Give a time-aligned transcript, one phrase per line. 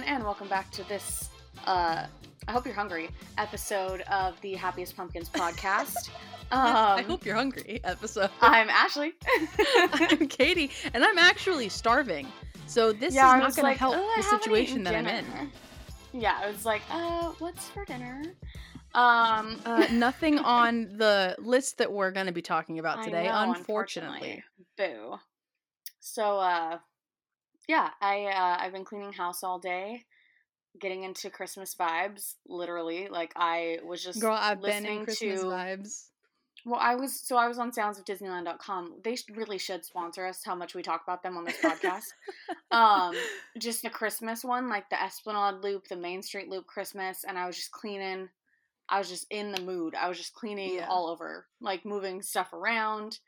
[0.00, 1.28] everyone, and welcome back to this.
[1.66, 2.06] Uh,
[2.48, 3.10] I hope you're hungry.
[3.38, 6.10] Episode of the Happiest Pumpkins podcast.
[6.52, 7.80] Um, I hope you're hungry.
[7.84, 8.28] Episode.
[8.40, 9.12] I'm Ashley.
[9.76, 12.26] I'm Katie, and I'm actually starving.
[12.66, 15.24] So this yeah, is not going like, to help "Oh, the situation that I'm in.
[16.12, 18.24] Yeah, I was like, uh, what's for dinner?
[18.96, 23.52] Um, Uh, nothing on the list that we're going to be talking about today, know,
[23.52, 24.42] unfortunately.
[24.76, 25.20] Boo.
[26.00, 26.78] So, uh,
[27.70, 30.04] yeah, I uh, I've been cleaning house all day,
[30.80, 32.34] getting into Christmas vibes.
[32.48, 35.46] Literally, like I was just Girl, I've been listening in Christmas to.
[35.46, 35.92] vibes.
[36.66, 38.96] Well, I was so I was on soundsofdisneyland.com.
[39.04, 40.42] They really should sponsor us.
[40.44, 42.08] How much we talk about them on this podcast.
[42.70, 43.14] um,
[43.58, 47.46] just the Christmas one, like the Esplanade Loop, the Main Street Loop Christmas, and I
[47.46, 48.28] was just cleaning.
[48.92, 49.94] I was just in the mood.
[49.94, 50.88] I was just cleaning Yeah.
[50.88, 53.20] all over, like moving stuff around.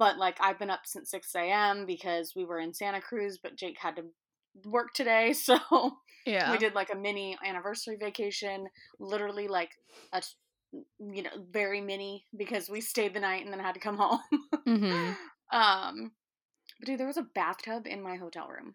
[0.00, 1.86] But like I've been up since six a.m.
[1.86, 4.06] because we were in Santa Cruz, but Jake had to
[4.64, 5.58] work today, so
[6.26, 6.50] Yeah.
[6.52, 8.66] we did like a mini anniversary vacation.
[8.98, 9.70] Literally like
[10.12, 10.22] a
[10.72, 14.20] you know very mini because we stayed the night and then had to come home.
[14.66, 15.10] hmm
[15.52, 16.12] um,
[16.78, 18.74] but dude, there was a bathtub in my hotel room.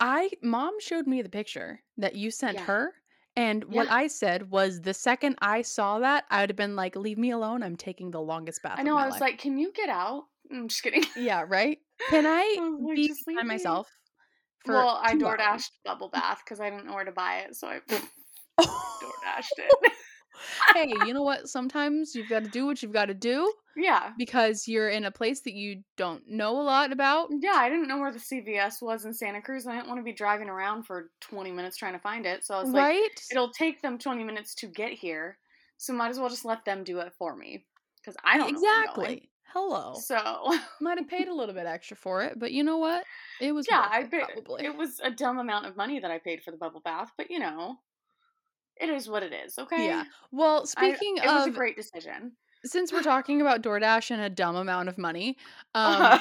[0.00, 2.64] I mom showed me the picture that you sent Yeah.
[2.64, 2.92] her,
[3.36, 3.94] and what Yeah.
[3.94, 7.30] I said was the second I saw that, I would have been like, "Leave me
[7.30, 7.62] alone!
[7.62, 8.96] I'm taking the longest bath." I of know.
[8.96, 11.04] I was life." like, "Can you get out?" I'm just kidding.
[11.16, 11.78] "Yeah, right.
[12.10, 12.58] Can I
[12.94, 13.88] be "Just leave by me." myself?"
[14.64, 17.38] For well, I two door dashed bubble bath because I didn't know where to buy
[17.40, 17.80] it, so I
[18.58, 19.92] door dashed it.
[20.74, 21.48] Hey, you know what?
[21.48, 25.10] Sometimes you've got to do what you've got to do yeah, because you're in a
[25.10, 27.28] place that you don't know a lot about.
[27.40, 27.54] yeah.
[27.56, 29.64] I didn't know where the CVS was in Santa Cruz.
[29.64, 32.44] and I didn't want to be driving around for 20 minutes trying to find it.
[32.44, 33.20] So I was like, right?
[33.30, 35.38] it'll take them 20 minutes to get here,
[35.76, 37.64] so might as well just let them do it for me
[38.00, 39.10] because I don't know where I'm going.
[39.10, 39.30] exactly.
[39.52, 39.94] Hello.
[39.94, 43.04] So Might have paid a little bit extra for it, but you know what?
[43.40, 44.24] It was yeah, I paid.
[44.34, 44.64] probably.
[44.64, 47.30] It was a dumb amount of money that I paid for the bubble bath, but
[47.30, 47.76] you know,
[48.80, 49.58] it is what it is.
[49.58, 49.86] Okay.
[49.86, 50.04] Yeah.
[50.32, 52.36] Well, I- speaking it was a great decision.
[52.64, 55.36] since we're talking about DoorDash and a dumb amount of money,
[55.74, 56.20] um,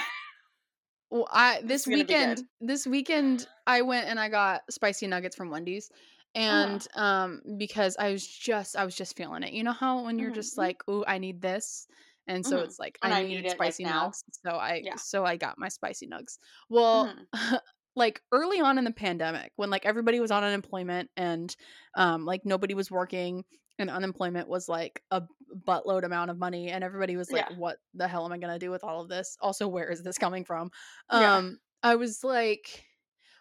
[1.09, 5.07] well, I this It's gonna be weekend, this weekend, I went and I got spicy
[5.07, 5.89] nuggets from Wendy's,
[6.33, 9.53] and um, because I was just, I was just feeling it.
[9.53, 10.35] You know how when you're Mhm.
[10.35, 11.87] just like, "Ooh, I need this,"
[12.27, 12.65] and so Mhm.
[12.65, 14.07] it's like I I needed need like, spicy now.
[14.07, 14.95] nugs, so I, Yeah.
[14.95, 16.37] so I got my spicy nugs.
[16.69, 17.13] Well.
[17.95, 21.55] Like early on in the pandemic when like everybody was on unemployment and
[21.95, 23.45] um like nobody was working
[23.79, 25.23] and unemployment was like a
[25.67, 27.55] buttload amount of money and everybody was like Yeah.
[27.57, 30.01] what the hell am i going to do with all of this also where is
[30.03, 30.71] this coming from
[31.11, 31.35] Yeah.
[31.37, 32.83] um i was like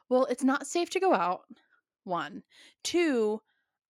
[0.08, 1.42] well it's not safe to go out
[2.04, 2.42] one
[2.84, 3.40] two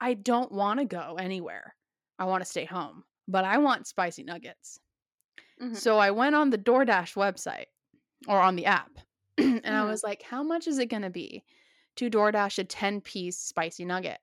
[0.01, 1.75] i don't want to go anywhere
[2.19, 4.79] i want to stay home but i want spicy nuggets
[5.61, 5.77] Mhm.
[5.77, 7.67] so I went on the DoorDash website
[8.27, 8.91] or on the app
[9.39, 9.89] and I Mhm.
[9.89, 11.45] was like, how much is it going to be
[11.97, 14.19] to DoorDash a 10 piece spicy nugget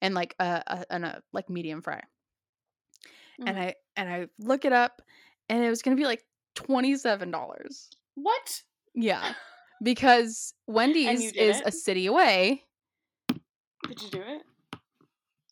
[0.00, 2.02] and like a, a, and a like medium fry?
[3.46, 3.62] And Mhm.
[3.62, 5.02] I, and I look it up
[5.48, 6.24] and it was going to be like
[6.54, 7.90] $27.
[8.14, 8.62] what?
[8.94, 9.32] Yeah.
[9.82, 11.66] Because Wendy's is it?
[11.66, 12.62] a city away.
[13.88, 14.42] Did you do it?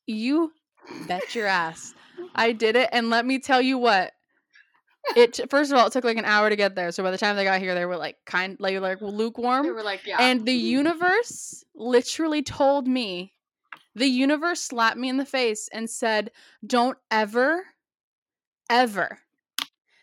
[0.07, 0.53] You
[1.09, 1.95] bet your ass.
[2.37, 2.89] I did it.
[2.93, 4.13] And let me tell you what,
[5.17, 6.93] it t- first of all, it took like an hour to get there.
[6.93, 9.65] So by the time they got here, they were like kind like like lukewarm.
[9.67, 10.17] They were like, yeah.
[10.21, 13.33] And the universe literally told me,
[13.95, 16.31] the universe slapped me in the face and said,
[16.67, 17.65] Don't ever,
[18.69, 19.19] ever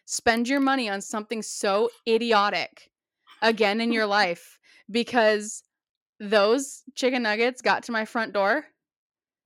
[0.06, 2.90] spend your money on something so idiotic
[3.41, 4.58] again in your life
[4.90, 5.64] because
[6.19, 8.66] those chicken nuggets got to my front door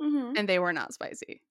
[0.01, 0.33] Mhm.
[0.38, 1.41] and they were not spicy.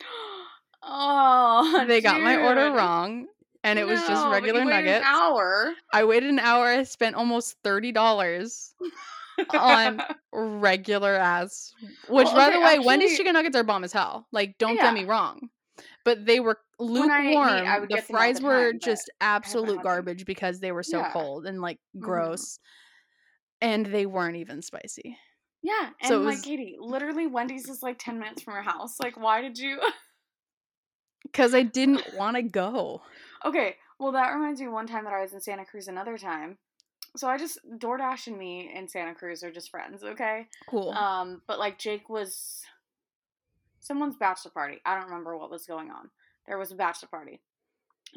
[0.82, 3.26] oh, They got my order wrong
[3.64, 5.04] and it was just No, regular nuggets.
[5.06, 5.72] An hour.
[5.92, 8.74] I waited an hour, I spent almost $30
[9.54, 10.02] on
[10.32, 11.72] regular ass.
[12.08, 14.26] Which, Well, by the way, Wendy's actually- chicken nuggets are bomb as hell.
[14.32, 14.82] Like, don't Yeah.
[14.92, 15.48] get me wrong,
[16.04, 17.80] but they were When I eat, lukewarm.
[17.80, 21.12] Would the fries the were time, just absolute garbage because they were so Yeah.
[21.12, 22.00] cold and like Mhm.
[22.00, 22.58] gross,
[23.60, 25.16] and they weren't even spicy.
[25.62, 28.98] Yeah, and So like was- Katie, literally Wendy's is like ten minutes from your house.
[29.00, 29.80] Like, why did you?
[31.22, 33.02] Because I didn't want to go.
[33.44, 35.88] Okay, well that reminds me of one time that I was in Santa Cruz.
[35.88, 36.58] Another time,
[37.16, 40.02] so I just DoorDash and me in Santa Cruz are just friends.
[40.04, 40.90] Okay, Cool.
[40.92, 42.62] um, but like Jake was
[43.80, 44.80] someone's bachelor party.
[44.86, 46.10] I don't remember what was going on.
[46.46, 47.40] There was a bachelor party.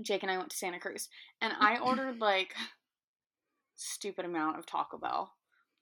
[0.02, 1.10] Jake and I went to Santa Cruz,
[1.42, 2.54] and I ordered like
[3.76, 5.34] stupid amount of Taco Bell.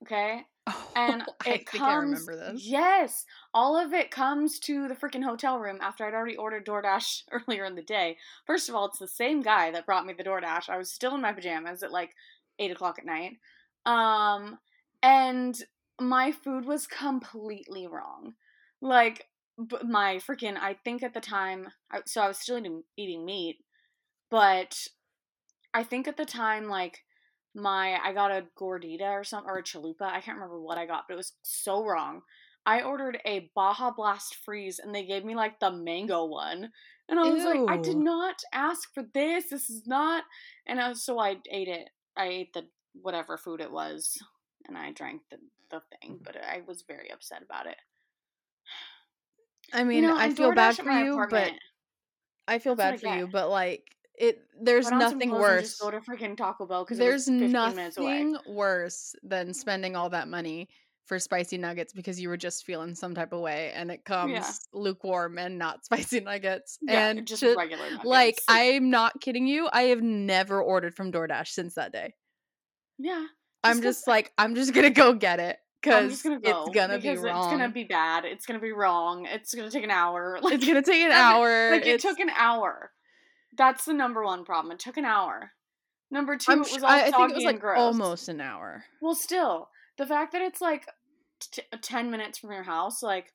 [0.04, 0.44] Okay,
[0.96, 2.12] and I it think I comes.
[2.12, 2.62] remember this.
[2.66, 7.24] Yes, all of it comes to the freaking hotel room after I'd already ordered DoorDash
[7.32, 8.18] earlier in the day.
[8.46, 10.70] First of all, it's the same guy that brought me the DoorDash.
[10.70, 12.16] I was still in my pajamas at like
[12.60, 13.38] eight o'clock at night,
[13.86, 14.60] um,
[15.02, 15.56] and
[16.00, 18.34] my food was completely wrong.
[18.82, 19.28] Like
[19.84, 21.70] my freaking I think at the time
[22.06, 23.60] so I was still eating, eating meat,
[24.30, 24.88] but
[25.74, 27.04] I think at the time like
[27.56, 30.04] my I got a gordita or something or a chalupa.
[30.04, 32.22] I can't remember what I got, but it was so wrong.
[32.66, 36.72] I ordered a Baja Blast freeze and they gave me like the mango one.
[37.10, 39.50] And I was like, I did not ask for this.
[39.50, 40.24] This is not
[40.66, 41.90] and I, so I ate it.
[42.16, 44.18] I ate the whatever food it was
[44.68, 45.38] and I drank the,
[45.70, 46.24] the thing, mm-hmm.
[46.24, 47.76] but I was very upset about it.
[49.74, 51.52] I mean, I feel bad DoorDash at for you, but
[52.48, 53.84] I feel That's bad I for you, but like
[54.18, 55.70] it there's nothing worse.
[55.70, 58.24] Just go to freaking Taco Bell because There's 15 minutes away.
[58.24, 60.70] nothing worse than spending all that money
[61.06, 64.62] for spicy nuggets because you were just feeling some type of way and it comes
[64.72, 66.78] lukewarm and not spicy nuggets.
[66.82, 68.06] Yeah, and just to- regular nuggets.
[68.06, 72.14] like I'm not kidding you, I have never ordered from DoorDash since that day.
[73.00, 73.26] yeah,
[73.66, 77.00] i'm just like I'm just to go get it just gonna go it's going to
[77.00, 77.46] be wrong.
[77.52, 78.24] It's gonna be bad.
[78.24, 79.26] It's gonna be wrong.
[79.26, 80.40] It's gonna take an hour.
[80.42, 81.72] Like, It's to take an hour.
[81.72, 82.92] like it it's- took an hour.
[83.56, 84.72] That's the number one problem.
[84.72, 85.52] It took an hour.
[86.12, 87.80] Number 2 I'm it was all I, I think it was and like gross.
[87.80, 88.84] almost an hour.
[89.02, 90.88] Well, still, the fact that it's like
[91.40, 93.34] t- ten minutes from your house, like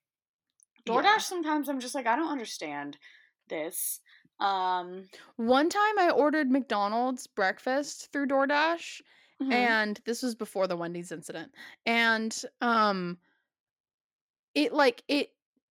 [0.87, 1.03] DoorDash.
[1.03, 1.19] Yeah.
[1.19, 2.97] Sometimes I'm just like, I don't understand
[3.49, 4.01] this.
[4.41, 9.01] Um, One time I ordered McDonald's breakfast through DoorDash
[9.43, 9.53] mhm.
[9.53, 11.51] and this was before the Wendy's incident.
[11.87, 13.19] And um
[14.55, 15.31] it like it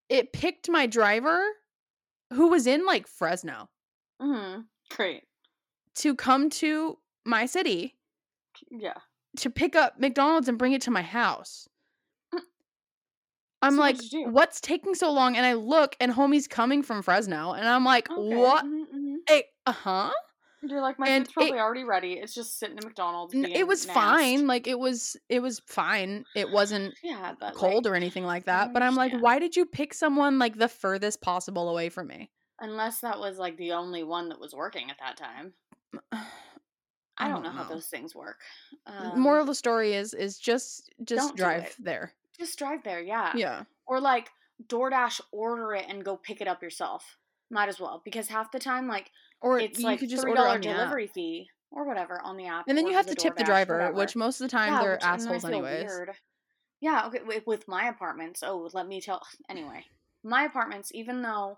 [0.09, 1.41] it picked my driver
[2.33, 3.69] who was in like Fresno
[4.19, 4.67] Mhm.
[4.89, 5.23] great,
[5.95, 7.97] to come to my city
[8.71, 9.01] yeah.
[9.37, 11.67] to pick up McDonald's and bring it to my house.
[12.33, 12.39] Mm.
[13.61, 14.31] I'm So like, what'd you do?
[14.31, 15.35] what's taking so long?
[15.35, 18.35] And I look and homie's coming from Fresno and I'm like, Okay.
[18.35, 18.65] what?
[18.65, 19.15] mhm, mhm.
[19.27, 20.11] Hey, uh-huh.
[20.61, 22.13] You're like, my And food's probably it- already ready.
[22.13, 23.33] It's just sitting at McDonald's.
[23.33, 23.93] It was nasty.
[23.93, 24.47] fine.
[24.47, 26.25] Like it was it was fine.
[26.35, 28.73] It wasn't Yeah, cold like, or anything like that.
[28.73, 32.31] But I'm like, why did you pick someone like the furthest possible away from me?
[32.59, 35.53] Unless that was like the only one that was working at that time.
[37.19, 38.41] I, don't, know, how those things work.
[38.85, 42.13] Um, Moral of the story is is just just drive there.
[42.37, 43.31] just drive there, yeah.
[43.35, 43.63] Yeah.
[43.87, 44.29] Or like
[44.67, 47.17] DoorDash, order it and go pick it up yourself.
[47.49, 49.09] Might as well because half the time, like
[49.41, 52.45] Or it's you like could just three order dollar delivery fee or whatever on the
[52.47, 52.65] app.
[52.67, 53.93] And then you have the to tip the driver, whatever.
[53.97, 55.85] which most of the time Yeah, they're which- and then I assholes anyways.
[55.87, 56.11] weird.
[56.79, 58.43] Yeah, okay, with my apartments.
[58.45, 59.25] Oh, let me tell.
[59.49, 59.85] Anyway,
[60.23, 61.57] my apartments, even though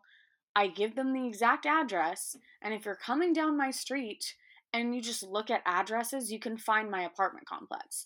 [0.55, 4.35] I give them the exact address, and if you're coming down my street
[4.73, 8.05] and you just look at addresses, you can find my apartment complex.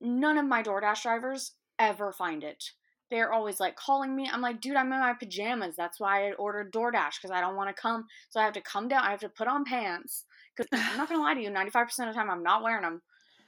[0.00, 2.72] None of my DoorDash drivers ever find it.
[3.10, 4.28] They're always like calling me.
[4.30, 5.76] I'm like, dude, I'm in my pajamas.
[5.76, 8.06] That's why I ordered DoorDash because I don't want to come.
[8.28, 9.02] So I have to come down.
[9.02, 10.24] I have to put on pants
[10.54, 11.50] because I'm not gonna lie to you.
[11.50, 13.02] 95% of the time, I'm not wearing them.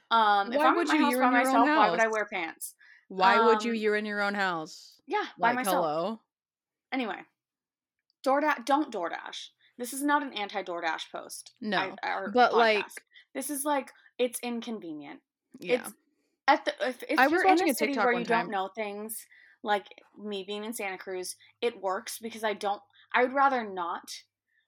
[0.09, 1.05] Um, if Why I'm would at my you?
[1.05, 2.73] house by own myself, why would I wear pants?
[3.07, 3.71] Why would you?
[3.71, 4.95] Um, You're in your own house.
[5.07, 5.75] Yeah, by Like myself.
[5.85, 6.19] hello.
[6.91, 7.15] Anyway,
[8.25, 9.49] DoorDash, don't DoorDash.
[9.77, 11.53] This is not an anti DoorDash post.
[11.61, 12.85] No, I- but, like-
[13.33, 15.21] this is like it's inconvenient.
[15.59, 15.75] Yeah.
[15.75, 15.93] It's
[16.47, 18.25] at the if, if I was you're in watching a a city TikTok where you
[18.25, 18.45] time.
[18.45, 19.25] don't know things,
[19.63, 19.85] like
[20.17, 22.81] me being in Santa Cruz, it works because I don't.
[23.13, 24.11] I would rather not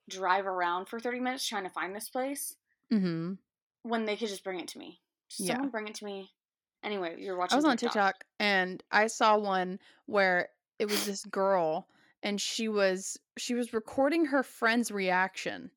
[0.09, 2.55] drive around for thirty minutes trying to find this place
[2.91, 3.33] mm-hmm.
[3.83, 4.99] when they could just bring it to me.
[5.29, 5.53] Just Yeah.
[5.55, 6.31] Someone bring it to me.
[6.83, 7.53] Anyway, you're watching.
[7.53, 10.49] I was on TikTok and I saw one where
[10.79, 11.87] it was this girl
[12.23, 15.69] and she was she was recording her friend's reaction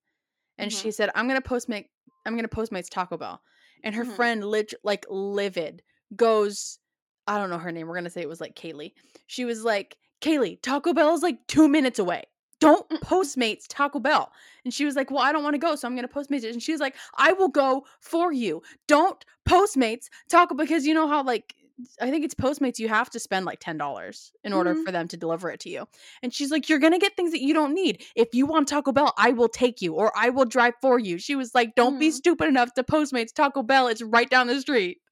[0.59, 0.81] and Mhm.
[0.83, 1.89] she said I'm going to post postmate
[2.25, 3.43] I'm to post postmates Taco Bell
[3.85, 4.17] and her Mhm.
[4.17, 5.83] friend lit like livid
[6.15, 6.79] goes
[7.27, 8.95] I don't know her name we're going to say it was like Kaylee
[9.27, 12.25] she was like Kaylee Taco Bell is like 2 minutes away
[12.59, 13.01] don't Mm.
[13.01, 14.33] postmates Taco Bell
[14.65, 16.45] and she was like well I don't want to go so I'm going to postmates
[16.45, 20.95] it and she was like I will go for you don't postmates Taco because you
[20.95, 21.55] know how like
[22.01, 24.85] I think it's Postmates you have to spend like $10 in order Mhm.
[24.85, 25.87] for them to deliver it to you.
[26.23, 28.03] And she's like you're going to get things that you don't need.
[28.15, 31.19] If you want Taco Bell, I will take you or I will drive for you.
[31.19, 32.15] She was like don't be Mhm.
[32.15, 33.89] stupid enough to Postmates Taco Bell.
[33.89, 35.03] It's right down the street.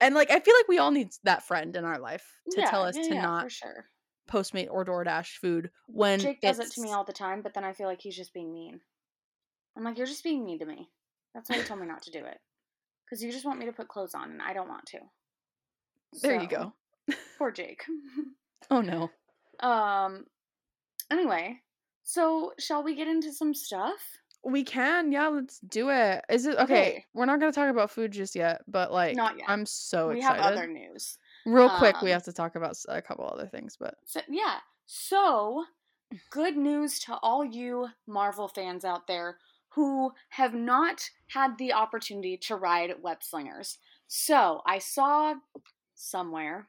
[0.00, 2.70] And like I feel like we all need that friend in our life to yeah,
[2.70, 3.86] tell us yeah, to yeah, not for sure.
[4.28, 7.64] Postmate or DoorDash food when Jake does it to me all the time, but then
[7.64, 8.80] I feel like he's just being mean.
[9.76, 10.90] I'm like, you're just being mean to me.
[11.34, 12.38] That's why you told me not to do it.
[13.04, 14.98] Because you just want me to put clothes on, and I don't want to.
[16.20, 16.72] There you go.
[17.38, 17.84] Poor Jake.
[18.70, 19.10] Oh no.
[19.60, 20.24] um.
[21.10, 21.58] Anyway,
[22.04, 24.00] so shall we get into some stuff?
[24.44, 26.24] We can, yeah, let's do it.
[26.30, 26.62] Is it okay?
[26.62, 27.04] Okay.
[27.12, 29.50] We're not gonna talk about food just yet, but like, Not yet.
[29.50, 30.38] I'm so we excited.
[30.38, 31.18] We have other news.
[31.44, 34.58] Real quick, we um, have to talk about a couple other things, but So yeah.
[34.86, 35.64] So
[36.30, 39.36] good news to all you Marvel fans out there
[39.70, 43.78] who have not had the opportunity to ride web slingers.
[44.06, 45.34] So I saw
[46.02, 46.68] somewhere.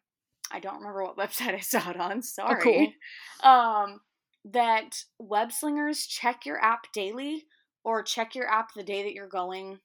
[0.51, 2.21] I don't remember what website I saw it on.
[2.21, 2.55] Sorry.
[2.55, 3.51] Oh, cool.
[3.51, 4.01] Um,
[4.45, 7.45] that web slingers check your app daily
[7.83, 9.79] or check your app the day that you're going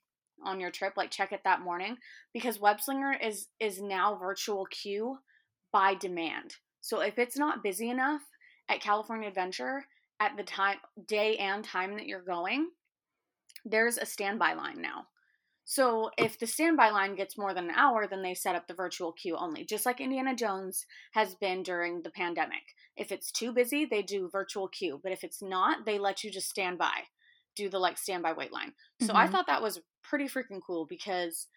[0.44, 0.94] on your trip.
[0.96, 1.96] Like check it that morning
[2.32, 5.18] because webslinger is is now virtual queue
[5.72, 6.56] by demand.
[6.80, 8.22] So if it's not busy enough
[8.68, 9.84] at California Adventure
[10.20, 12.70] at the time day and time that you're going,
[13.64, 15.06] there's a standby line now.
[15.70, 18.72] So if the standby line gets more than an hour, then they set up the
[18.74, 22.74] virtual queue only, just like Indiana Jones has been during the pandemic.
[22.96, 26.30] If it's too busy, they do virtual queue, but if it's not, they let you
[26.30, 27.02] just stand by,
[27.54, 28.72] do the like standby wait line.
[28.98, 29.30] So I Mhm.
[29.30, 31.48] thought that was pretty freaking cool because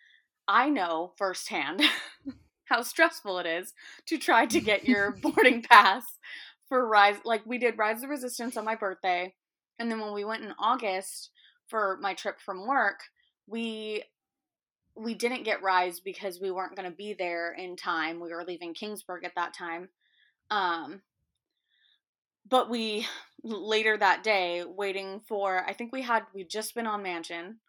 [0.47, 1.81] I know firsthand
[2.65, 3.73] how stressful it is
[4.07, 6.03] to try to get your boarding pass
[6.67, 7.17] for Rise.
[7.23, 9.33] Like we did Rise of the Resistance on my birthday,
[9.79, 11.31] and then when we went in August
[11.67, 12.99] for my trip from work,
[13.47, 14.03] we
[14.95, 18.19] we didn't get Rise because we weren't going to be there in time.
[18.19, 19.87] We were leaving Kingsburg at that time.
[20.49, 21.01] Um,
[22.47, 23.07] but we
[23.43, 27.59] later that day waiting for I think we had we'd just been on Mansion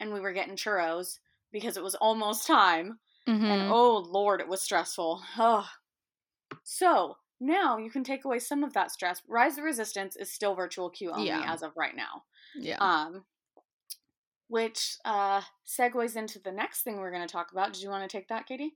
[0.00, 1.18] and we were getting churros
[1.52, 3.70] because it was almost time and Mhm.
[3.70, 5.22] oh lord it was stressful.
[5.38, 5.68] Oh.
[6.64, 9.22] So, now you can take away some of that stress.
[9.28, 11.44] Rise of the Resistance is still virtual queue only Yeah.
[11.52, 12.24] as of right now.
[12.56, 12.78] yeah.
[12.80, 13.24] Um
[14.50, 17.72] which uh segues into the next thing we're going to talk about.
[17.72, 18.74] Did you want to take that, Katie?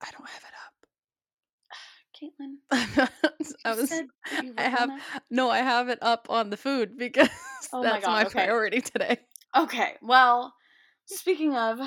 [0.00, 0.74] I don't have it up.
[2.98, 3.08] Caitlin.
[3.64, 3.92] I was.
[4.58, 4.90] I have
[5.30, 5.50] no.
[5.50, 7.28] I have it up on the food because
[7.72, 8.30] Oh my that's God, my okay.
[8.30, 9.18] priority today.
[9.56, 10.54] Okay, well,
[11.06, 11.78] speaking of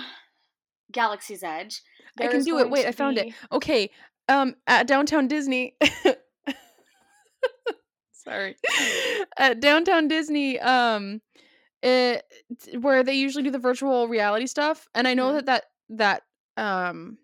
[0.91, 1.81] Galaxy's Edge,
[2.19, 2.69] I can do it.
[2.69, 3.33] Wait, I found it.
[3.51, 3.89] Okay.
[4.27, 5.75] Um, at downtown Disney.
[8.13, 8.55] Sorry.
[9.37, 11.21] At downtown Disney, um,
[11.83, 12.23] it
[12.79, 15.33] where they usually do the virtual reality stuff, and I know Mhm.
[15.33, 16.23] that that that
[16.57, 17.17] um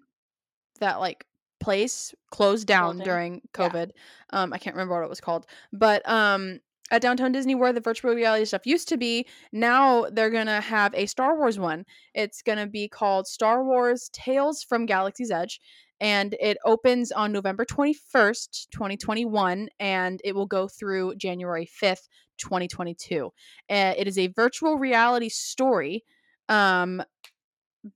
[0.80, 1.26] that like
[1.60, 3.04] place closed down Hilton?
[3.04, 3.74] during Yeah.
[3.74, 3.92] COVID.
[4.32, 6.60] Um, I can't remember what it was called, but um.
[6.94, 10.94] At Downtown Disney, where the virtual reality stuff used to be, now they're gonna have
[10.94, 11.86] a Star Wars one.
[12.14, 15.62] It's gonna be called Star Wars Tales from Galaxy's Edge,
[16.02, 23.28] and it opens on November 21st, 2021, and it will go through January 5th, 2022.
[23.70, 26.04] Uh, it is a virtual reality story
[26.50, 27.04] um,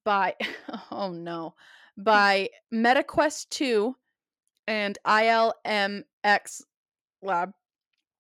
[0.05, 0.35] by,
[0.91, 1.55] oh no,
[1.97, 3.95] by MetaQuest 2
[4.67, 6.61] and ILMX
[7.21, 7.51] Lab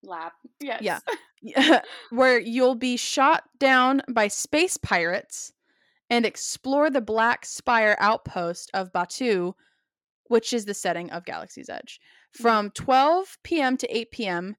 [0.03, 0.31] lab.
[0.59, 0.81] Yes.
[0.81, 0.99] Yeah.
[1.41, 5.53] Yeah, where you'll be shot down by space pirates
[6.09, 9.53] and explore the Black Spire outpost of Batuu,
[10.27, 11.99] which is the setting of Galaxy's Edge.
[12.31, 13.77] From 12 p.m.
[13.77, 14.55] to 8 p.m.,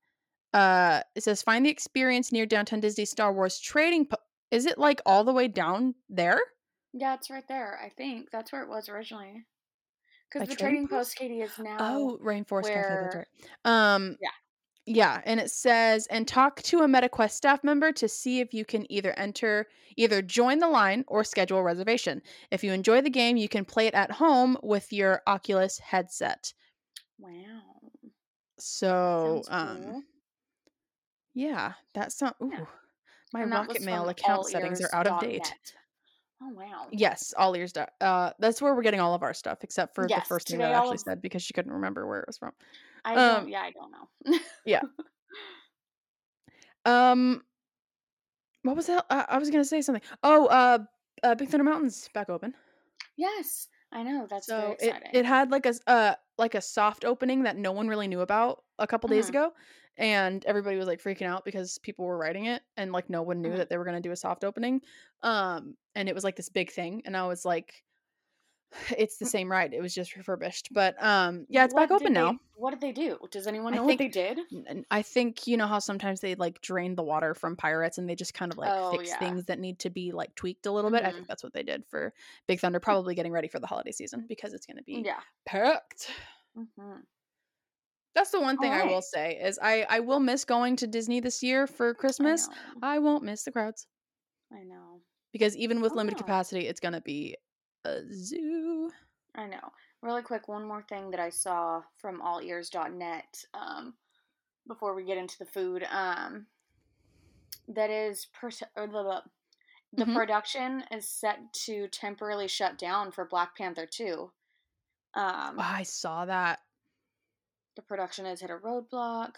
[0.55, 4.07] uh, it says find the experience near downtown Disney Star Wars trading.
[4.07, 4.17] Po-
[4.51, 6.41] is it like all the way down there?
[6.93, 7.79] Yeah, it's right there.
[7.85, 9.45] I think that's where it was originally.
[10.33, 11.17] Because the Trading trading Post?
[11.17, 11.77] Katie, is now.
[11.79, 12.99] Oh, Rainforest Cafe.
[13.03, 13.27] That's right.
[13.65, 14.31] Um, Yeah.
[14.89, 18.65] Yeah, and it says, and talk to a MetaQuest staff member to see if you
[18.65, 19.67] can either enter,
[19.97, 22.23] either join the line or schedule a reservation.
[22.53, 26.53] If you enjoy the game, you can play it at home with your Oculus headset.
[27.19, 27.33] Wow.
[28.59, 30.03] So, um, cool.
[31.35, 32.35] yeah, that sounds.
[32.43, 32.65] Ooh, Yeah.
[33.33, 35.43] my And Rocket Mail account settings are out of date.
[35.43, 35.73] allears.net.
[36.43, 36.87] Oh wow.
[36.93, 37.73] Yes, all ears.
[38.01, 40.59] Uh, that's where we're getting all of our stuff, except for Yes, the first thing
[40.59, 42.53] that all Ashley of- said because she couldn't remember where it was from.
[43.07, 43.49] I um, don't.
[43.49, 44.39] Yeah, I don't know.
[44.67, 44.83] Yeah.
[46.85, 47.43] Um,
[48.63, 49.07] what was that?
[49.11, 50.03] Uh, I was gonna say something.
[50.23, 50.79] Oh, uh,
[51.23, 52.55] uh, Big Thunder Mountain's back open.
[53.17, 54.27] yes, I know.
[54.29, 55.11] That's so it, exciting.
[55.15, 58.65] it had like a uh like a soft opening that no one really knew about
[58.79, 59.31] a couple days Mhm.
[59.31, 59.53] ago
[59.99, 63.41] and everybody was like freaking out because people were writing it and like no one
[63.41, 63.57] knew Mhm.
[63.57, 64.83] that they were going to do a soft opening
[65.23, 67.83] um and it was like this big thing and i was like
[68.97, 69.29] it's the Mm.
[69.31, 72.21] same ride it was just refurbished but um yeah it's back What did open they-
[72.21, 73.19] now What did they do?
[73.31, 74.39] Does anyone know what they did?
[74.91, 78.15] I think you know how sometimes they like drain the water from pirates and they
[78.15, 79.19] just kind of like Oh, fix yeah.
[79.19, 81.15] things that need to be like tweaked a little bit i Mhm.
[81.15, 82.13] think that's what they did for
[82.47, 85.21] big thunder probably getting ready for the holiday season because it's going to be Yeah.
[85.45, 86.11] packed
[86.55, 87.01] hmm
[88.15, 91.21] That's the one thing I will say is I I will miss going to Disney
[91.21, 92.49] this year for Christmas.
[92.83, 92.95] I.
[92.95, 93.87] I, won't miss the crowds
[94.51, 95.03] I know.
[95.33, 96.23] because even with limited Oh.
[96.25, 97.37] capacity, it's gonna be
[97.87, 98.91] a zoo.
[99.35, 99.73] I know.
[100.03, 103.95] Really quick, one more thing that I saw from allears.net um,
[104.67, 105.85] before we get into the food.
[105.91, 106.47] Um,
[107.69, 109.23] that is, or the,
[109.93, 110.15] the Mhm.
[110.15, 114.31] production is set to temporarily shut down for Black Panther 2.
[115.15, 116.61] Um, Oh, I saw that.
[117.75, 119.37] the production has hit a roadblock.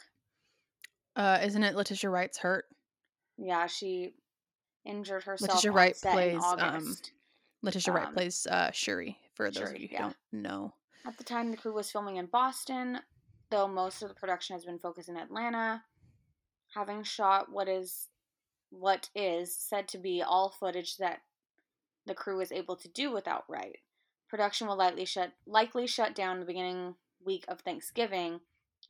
[1.17, 2.67] Uh, isn't it Letitia Wright's hurt?
[3.37, 4.15] Yeah, she
[4.85, 6.97] injured herself Letitia Wright plays, um.
[7.63, 10.03] Letitia Wright Um, plays uh, Shuri For those Sure, of you who yeah.
[10.03, 10.75] don't know.
[11.05, 13.01] At the time, the crew was filming in Boston,
[13.51, 15.83] though most of the production has been focused in Atlanta,
[16.75, 18.09] having shot what is
[18.71, 21.21] what is said to be all footage that
[22.07, 23.79] the crew was able to do without Wright.
[24.29, 28.41] Production will likely shut likely shut down the beginning week of Thanksgiving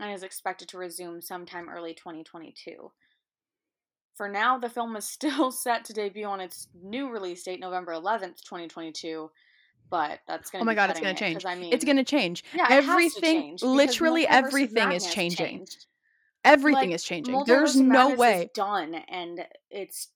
[0.00, 2.90] and is expected to resume sometime early 2022.
[4.18, 8.42] For now, the film is still set to debut on its new release date, November
[8.44, 9.30] 11th, 2022,
[9.90, 11.46] but that's going to Oh my God, it's cutting gonna change.
[11.46, 12.42] I mean, It's gonna change.
[12.52, 12.74] yeah,
[13.06, 15.62] to everything, change literally everything is changing.
[15.66, 15.86] changed.
[16.44, 17.44] Everything Like, is changing.
[17.44, 18.52] Multiverse There's no way.
[18.54, 20.12] done, and it's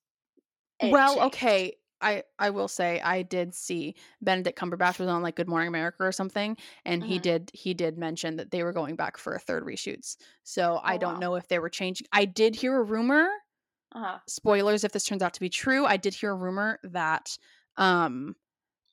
[0.80, 1.26] it Well, changed.
[1.26, 1.76] okay.
[2.00, 6.02] I I will say I did see Benedict Cumberbatch was on like Good Morning America
[6.02, 7.20] or something, and he Mhm.
[7.20, 10.16] did he did mention that they were going back for a third reshoots.
[10.42, 11.20] So I Oh, don't wow.
[11.20, 12.08] know if they were changing.
[12.12, 13.28] I did hear a rumor.
[13.94, 14.18] Uh-huh.
[14.26, 15.84] Spoilers if this turns out to be true.
[15.84, 17.36] I did hear a rumor that
[17.76, 18.34] um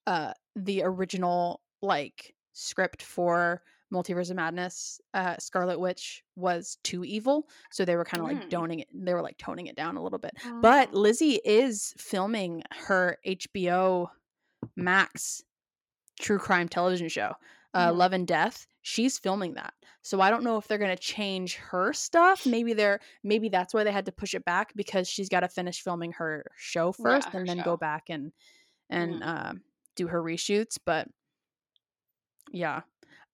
[0.07, 3.61] uh the original like script for
[3.93, 8.45] Multiverse of Madness, uh Scarlet Witch was too evil, so they were kind of like
[8.47, 8.49] Mm.
[8.51, 8.87] toning it.
[8.93, 10.33] They were like toning it down a little bit.
[10.61, 10.95] But Mm.
[10.95, 14.09] Lizzie is filming her HBO
[14.75, 15.43] Max
[16.19, 17.33] true crime television show,
[17.73, 17.97] uh, Mhm.
[17.97, 18.65] Love and Death.
[18.81, 22.45] She's filming that, so I don't know if they're gonna change her stuff.
[22.45, 25.47] Maybe they're maybe that's why they had to push it back because she's got to
[25.49, 27.63] finish filming her show first Yeah, her and then show.
[27.63, 28.31] go back and
[28.89, 29.25] and Mhm.
[29.27, 29.53] uh,
[29.95, 30.77] do her reshoots.
[30.83, 31.07] But
[32.51, 32.81] yeah.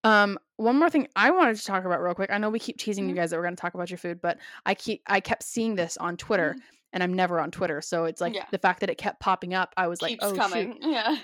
[0.04, 2.30] Um, one more thing I wanted to talk about real quick.
[2.32, 3.18] I know we keep teasing you Mhm.
[3.18, 5.76] guys that we're going to talk about your food, but I keep I kept seeing
[5.76, 6.62] this on Twitter, Mhm.
[6.94, 8.46] and I'm never on Twitter, so it's like Yeah.
[8.52, 9.74] the fact that it kept popping up.
[9.78, 10.38] I was like, Keeps oh shoot.
[10.38, 10.78] coming.
[10.82, 11.18] Yeah.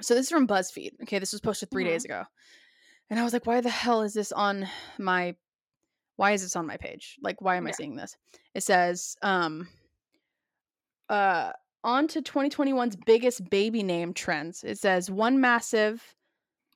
[0.00, 1.00] So this is from BuzzFeed.
[1.02, 1.88] Okay, this was posted 3 Mhm.
[1.88, 2.24] days ago,
[3.10, 5.36] and I was like, why the hell is this on my?
[6.16, 7.16] Why is this on my page?
[7.22, 8.16] Like, why am I seeing this?
[8.54, 9.68] It says, um,
[11.10, 11.52] uh,
[11.84, 14.64] on to 2021's biggest baby name trends.
[14.64, 16.16] It says one massive,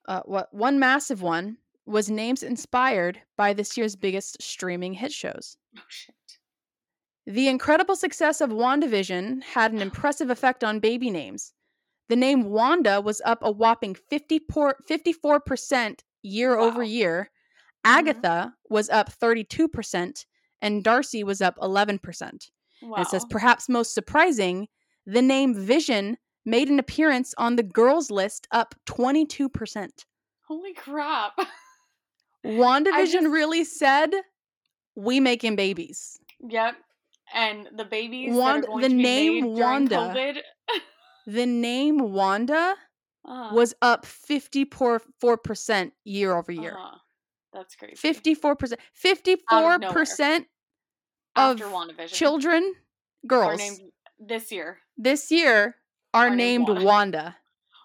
[0.06, 1.56] uh, what one massive one
[1.86, 5.56] was names inspired by this year's biggest streaming hit shows.
[5.76, 6.14] Oh shit.
[7.26, 11.52] The incredible success of WandaVision had an impressive effect on baby names.
[12.10, 16.84] The name Wanda was up a whopping 54, 54% year over Wow.
[16.84, 17.30] year.
[17.86, 17.90] Mhm.
[17.98, 20.26] Agatha was up 32%,
[20.60, 22.50] and Darcy was up 11%.
[22.82, 23.00] Wow.
[23.00, 24.68] It says, perhaps most surprising,
[25.06, 30.04] the name Vision made an appearance on the girls list, up 22%.
[30.48, 31.38] Holy crap.
[32.44, 34.10] WandaVision just- really said,
[34.96, 36.18] we making babies.
[36.40, 36.74] yep.
[37.32, 40.42] And the babies Wanda- that are going the name Wanda COVID.
[41.26, 42.76] The name Wanda
[43.24, 46.76] Uh, was up 54% year over year.
[46.78, 46.98] uh-huh.
[47.52, 47.96] That's crazy.
[47.96, 48.78] 54%.
[48.94, 50.46] 54%
[51.36, 52.74] After of children,
[53.26, 53.80] girls, named
[54.18, 54.78] this year.
[54.96, 55.76] this year
[56.14, 56.84] are, are named named Wanda.
[56.84, 57.36] Wanda.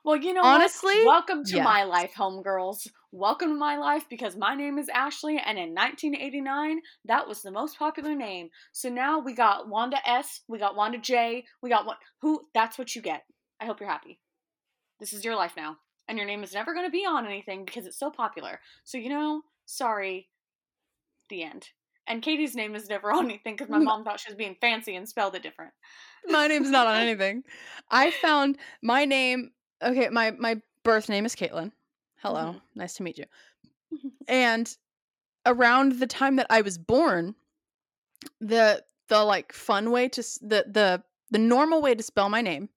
[0.06, 1.28] Well, you know Honestly, what?
[1.28, 1.64] Welcome to yeah.
[1.64, 2.88] my life, homegirls.
[3.12, 7.50] Welcome to my life because my name is Ashley, and in 1989, that was the
[7.50, 8.50] most popular name.
[8.72, 11.98] So now we got Wanda S, we got Wanda J, we got what?
[12.22, 12.42] Who?
[12.54, 13.24] That's what you get.
[13.60, 14.20] I hope you're happy.
[15.00, 17.66] This is your life now, and your name is never going to be on anything
[17.66, 18.60] because it's so popular.
[18.84, 20.30] So you know, sorry.
[21.32, 21.70] The end.
[22.06, 24.96] And Katie's name is never on anything because my mom thought she was being fancy
[24.96, 25.74] and spelled it different.
[26.28, 27.42] My name's not on anything.
[27.90, 29.50] I found my name.
[29.82, 31.72] Okay, my my birth name is Caitlin.
[32.18, 32.62] Hello, Mhm.
[32.76, 33.26] nice to meet you.
[34.28, 34.76] And
[35.46, 37.36] around the time that I was born,
[38.40, 42.70] the the like fun way to the the the normal way to spell my name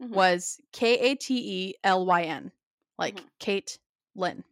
[0.00, 0.10] Mhm.
[0.10, 1.36] was K A T
[1.68, 2.52] E L Y N,
[2.98, 3.28] like Mhm.
[3.38, 3.78] Kate
[4.14, 4.44] Lynn.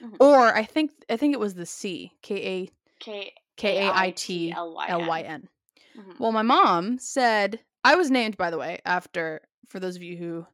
[0.00, 0.16] Mhm.
[0.20, 4.10] Or I think I think it was the C K A K K A I
[4.12, 5.48] T L Y N.
[5.96, 6.18] Mhm.
[6.20, 10.16] Well, my mom said I was named, by the way, after for those of you
[10.16, 10.46] who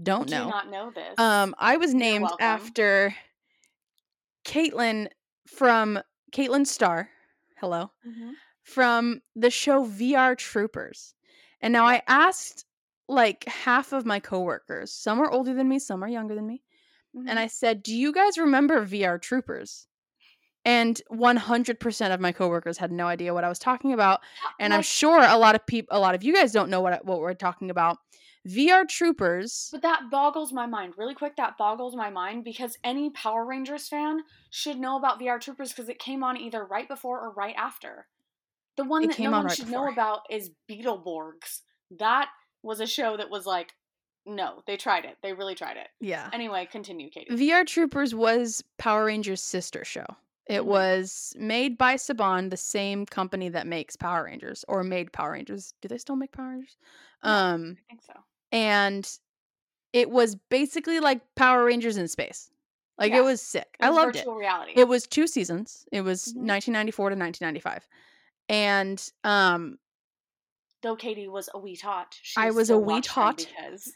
[0.00, 0.48] don't Do know.
[0.48, 1.18] not know this.
[1.18, 3.14] Um, I was named after
[4.44, 5.08] Caitlin
[5.46, 6.00] from
[6.32, 7.08] Kaitlin Star.
[7.58, 7.90] Hello.
[8.06, 8.32] Mhm.
[8.62, 11.14] From the show VR Troopers.
[11.60, 12.64] And now I asked
[13.08, 14.92] like half of my coworkers.
[14.92, 16.62] Some are older than me, some are younger than me.
[17.14, 17.28] Mhm.
[17.28, 19.86] And I said, "Do you guys remember VR Troopers?"
[20.64, 24.20] And 100% of my coworkers had no idea what I was talking about
[24.60, 26.92] and I'm sure a lot of people, a lot of you guys don't know what
[26.94, 27.98] I- what we're talking about.
[28.48, 29.68] VR Troopers.
[29.72, 30.94] But that boggles my mind.
[30.96, 35.40] Really quick, that boggles my mind because any Power Rangers fan should know about VR
[35.40, 38.06] Troopers because it came on either right before or right after.
[38.76, 39.86] The one It that no on one right should before.
[39.86, 41.60] know about is Beetleborgs.
[41.98, 42.30] That
[42.62, 43.74] was a show that was like,
[44.24, 45.18] no, they tried it.
[45.22, 45.88] They really tried it.
[46.00, 46.30] Yeah.
[46.32, 47.34] Anyway, continue, Katie.
[47.34, 50.06] VR Troopers was Power Rangers' sister show.
[50.46, 50.66] It Mhm.
[50.66, 55.74] was made by Saban, the same company that makes Power Rangers or made Power Rangers.
[55.80, 56.76] Do they still make Power Rangers?
[57.22, 58.14] Um I think so.
[58.52, 59.08] And
[59.92, 62.50] it was basically like Power Rangers in space.
[62.98, 63.18] Like Yeah.
[63.18, 63.76] it was sick.
[63.80, 64.26] It I was loved it.
[64.28, 64.72] reality.
[64.76, 65.84] It was two seasons.
[65.90, 66.44] It was Mhm.
[66.46, 67.88] 1994 to 1995.
[68.48, 69.78] And um
[70.82, 72.18] Though Katie was a wee tot.
[72.22, 73.36] She I was a wee tot.
[73.38, 73.92] because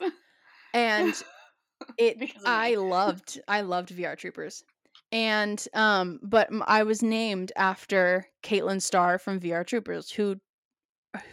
[0.73, 1.15] and
[1.99, 4.65] it Because I loved I loved VR Troopers.
[5.13, 10.37] And um but I was named after Kaitlin Star from VR Troopers who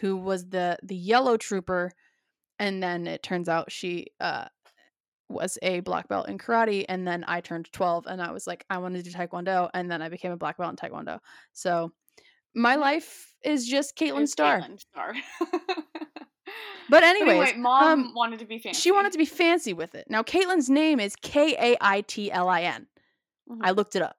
[0.00, 1.92] who was the the yellow trooper
[2.58, 4.46] and then it turns out she uh
[5.28, 8.64] was a black belt in karate and then I turned 12 and I was like
[8.70, 11.18] I want to do taekwondo and then I became a black belt in taekwondo.
[11.52, 11.92] So
[12.54, 14.60] my life is just Caitlin It's Starr.
[14.60, 15.14] Kaitlin Star.
[16.90, 18.78] But But anyways, anyway, mom um, wanted to be fancy.
[18.78, 20.06] she wanted to be fancy with it.
[20.10, 22.86] Now Caitlin's name is K A I T L I N.
[23.62, 24.16] I looked it up.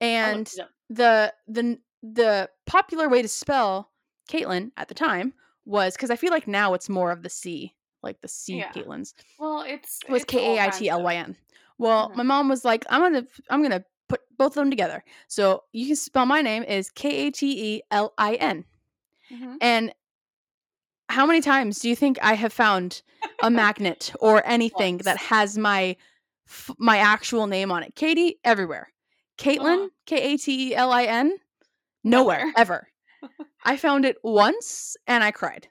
[0.00, 0.70] And looked it up.
[0.90, 3.90] the the the popular way to spell
[4.28, 5.32] Caitlin at the time
[5.64, 8.72] was because I feel like now it's more of the C, like the C Yeah.
[8.72, 11.36] Caitlins Well, it's was it's all K A I T L Y N.
[11.78, 12.16] Well, Mhm.
[12.16, 15.02] my mom was like, I'm gonna I'm gonna put both of them together.
[15.28, 18.64] So you can spell my name is K A T E L I N.
[19.30, 19.56] Mhm.
[19.60, 19.94] And
[21.08, 23.02] how many times do you think I have found
[23.42, 25.96] a magnet or anything that has my
[26.48, 27.94] f- my actual name on it?
[27.94, 28.92] Katie everywhere.
[29.38, 29.88] Caitlin Uh-huh.
[30.06, 31.38] K A T E L I N
[32.04, 32.52] Nowhere.
[32.56, 32.88] ever.
[33.64, 35.68] I found it once and I cried.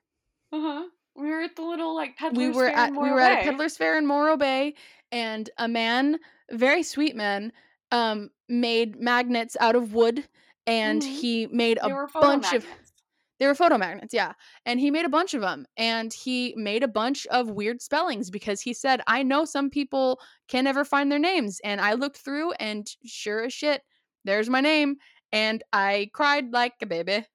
[0.52, 0.86] Uh-huh.
[1.16, 3.42] We were at the little like peddlers we were fair at in we were at
[3.42, 4.76] a peddler's fair in Morro Bay,
[5.12, 6.20] and a man,
[6.52, 7.52] very sweet man,
[7.92, 10.26] um, made magnets out of wood,
[10.66, 11.06] and Mhm.
[11.20, 12.94] he made a They were photo bunch of magnets.
[13.40, 14.34] they were photo magnets, yeah.
[14.66, 15.66] And he made a bunch of them.
[15.76, 20.20] And he made a bunch of weird spellings because he said, I know some people
[20.48, 21.60] can never find their names.
[21.64, 23.82] And I looked through and sure as shit,
[24.26, 24.98] there's my name.
[25.32, 27.26] And I cried like a baby.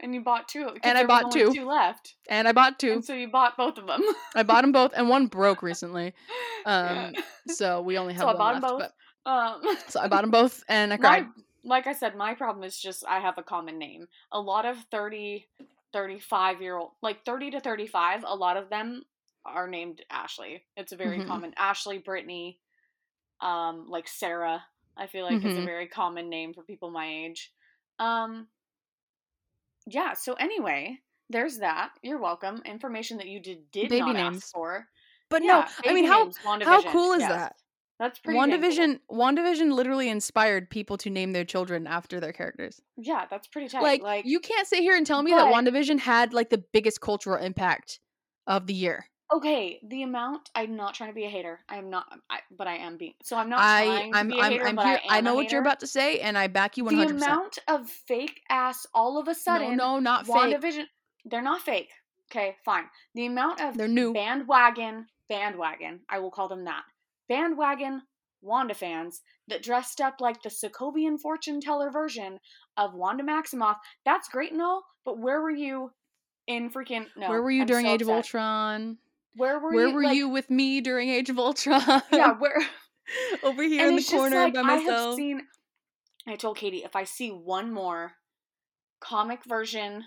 [0.00, 0.70] And you bought two.
[0.82, 1.52] And I bought two.
[1.52, 2.92] two left, And I bought two.
[2.92, 4.02] and so you bought both of them.
[4.34, 6.14] I bought them both, and one broke recently.
[6.64, 7.10] Yeah.
[7.10, 7.14] Um,
[7.46, 8.66] so we only have so I one bought left.
[8.66, 8.92] them both.
[9.24, 11.26] But Um, so I bought them both, and I my, cried.
[11.64, 14.06] like I said, my problem is just I have a common name.
[14.32, 15.46] A lot of 30,
[15.92, 19.02] 35 year old, like 30 to 35, a lot of them
[19.44, 20.64] are named Ashley.
[20.76, 21.26] It's a very Mhm.
[21.28, 22.60] common Ashley, Brittany,
[23.40, 24.64] um, like Sarah,
[24.96, 25.64] I feel like is a Mhm.
[25.64, 27.52] very common name for people my age.
[27.98, 28.48] Um,
[29.86, 30.98] yeah, so anyway,
[31.30, 31.90] there's that.
[32.02, 32.62] You're welcome.
[32.64, 34.36] Information that you did, did Baby not names.
[34.38, 34.86] ask for.
[35.28, 35.48] But Yeah,
[35.84, 36.30] no, I mean, baby how
[36.64, 37.30] how cool is yes.
[37.30, 37.56] that?
[37.98, 38.58] That's pretty dang cool.
[38.60, 42.80] WandaVision, WandaVision literally inspired people to name their children after their characters.
[42.98, 43.82] Yeah, that's pretty tight.
[43.82, 46.62] Like, Like, you can't sit here and tell me that but- WandaVision had like the
[46.72, 47.98] biggest cultural impact
[48.46, 49.06] of the year.
[49.32, 50.50] Okay, the amount.
[50.54, 51.58] I'm not trying to be a hater.
[51.68, 53.14] I'm not, I, but I am being.
[53.24, 55.00] So I'm not I trying to I'm be a I'm, hater, I'm here.
[55.08, 57.14] I I, know what you're about to say, and I back you The 100.
[57.14, 59.76] percent The amount of fake ass all of a sudden.
[59.76, 60.36] no, not fake.
[60.36, 60.84] WandaVision.
[61.24, 61.90] They're not fake.
[62.30, 62.84] Okay, fine.
[63.14, 64.12] The amount of They're new.
[64.12, 66.00] bandwagon, bandwagon.
[66.08, 66.82] I will call them that.
[67.28, 68.02] Bandwagon
[68.42, 72.38] Wanda fans that dressed up like the Sokovian fortune teller version
[72.76, 73.76] of Wanda Maximoff.
[74.04, 75.90] That's great and all, but where were you
[76.46, 77.28] in freaking no?
[77.28, 78.08] Where were you I'm during so Age of.
[78.08, 78.98] Ultron?
[79.36, 79.94] Where were Where you?
[79.94, 82.02] were like, you with me during Age of Ultron?
[82.12, 82.58] Yeah, where?
[83.42, 85.42] over here and in the corner like by I have seen.
[86.26, 88.12] I told Katie if I see one more
[89.00, 90.04] comic version.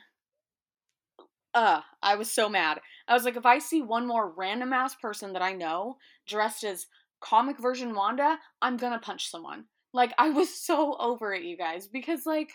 [1.53, 2.79] Uh, I was so mad.
[3.07, 6.63] I was like, if I see one more random ass person that I know dressed
[6.63, 6.85] as
[7.21, 9.65] comic version Wanda, I'm gonna punch someone.
[9.93, 12.51] Like, I was so over it, you guys, because like,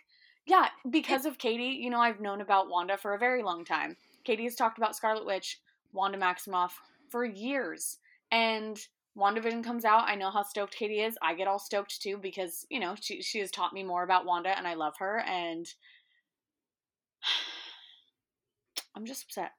[0.46, 3.96] yeah, because of Katie, you know, I've known about Wanda for a very long time.
[4.24, 5.58] Katie has talked about Scarlet Witch,
[5.94, 6.72] Wanda Maximoff
[7.08, 7.96] for years,
[8.30, 8.78] and
[9.16, 10.08] WandaVision comes out.
[10.08, 11.16] I know how stoked Katie is.
[11.22, 14.26] I get all stoked too because, you know, she she has taught me more about
[14.26, 15.66] Wanda and I love her and
[18.94, 19.52] I'm just upset.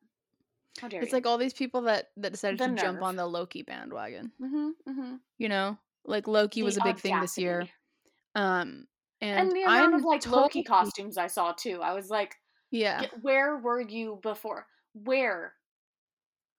[0.82, 1.18] How dare It's you?
[1.18, 4.32] like all these people that that decided The to jump on the Loki bandwagon.
[4.42, 5.16] mm-hmm, mm-hmm.
[5.38, 7.68] You know, like Loki was a big thing this year.
[8.36, 8.88] Um,
[9.22, 11.80] and, And, the amount I'm of like Loki costumes I saw too.
[11.82, 12.36] I was like,
[12.72, 14.68] Yeah, where were you before?
[14.94, 15.54] Where?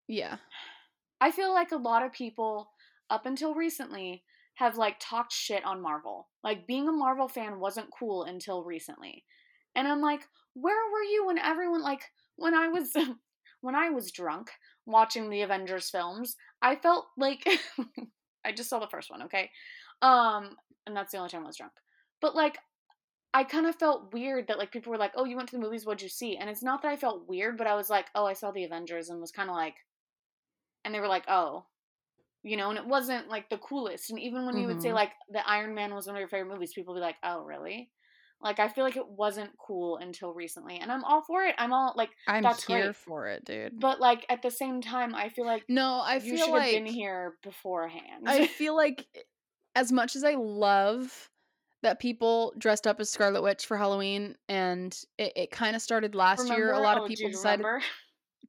[0.08, 0.36] Yeah.
[1.20, 2.70] I feel like a lot of people
[3.10, 6.28] up until recently have like talked shit on Marvel.
[6.44, 9.24] Like being a Marvel fan wasn't cool until recently.
[9.74, 10.22] And I'm like,
[10.54, 12.02] where were you when everyone like
[12.36, 12.94] when I was
[13.60, 14.50] when I was drunk
[14.86, 17.46] watching the Avengers films, I felt like
[18.44, 19.50] I just saw the first one, okay?
[20.02, 21.72] Um and that's the only time I was drunk.
[22.20, 22.58] But like
[23.34, 25.62] I kind of felt weird that like people were like, "Oh, you went to the
[25.62, 28.06] movies, what'd you see?" And it's not that I felt weird, but I was like,
[28.14, 29.74] "Oh, I saw the Avengers," and was kind of like,
[30.86, 31.66] and they were like, "Oh,"
[32.42, 34.10] you know, and it wasn't like the coolest.
[34.10, 34.94] And even when you would say Mhm.
[34.94, 37.42] like the Iron Man was one of your favorite movies, people would be like, "Oh,
[37.44, 37.92] really?"
[38.40, 41.54] Like I feel like it wasn't cool until recently, and I'm all for it.
[41.58, 42.92] I'm all like, I'm that's here great.
[42.92, 43.74] for it, dude.
[43.80, 46.54] But like at the same time, I feel like no, I feel you should like
[46.54, 48.34] have been here beforehand.
[48.38, 49.06] I feel like
[49.74, 51.30] as much as I love
[51.82, 56.14] that people dressed up as Scarlet Witch for Halloween, and it, it kind of started
[56.14, 56.72] last year.
[56.72, 57.82] A lot of oh, people decided remember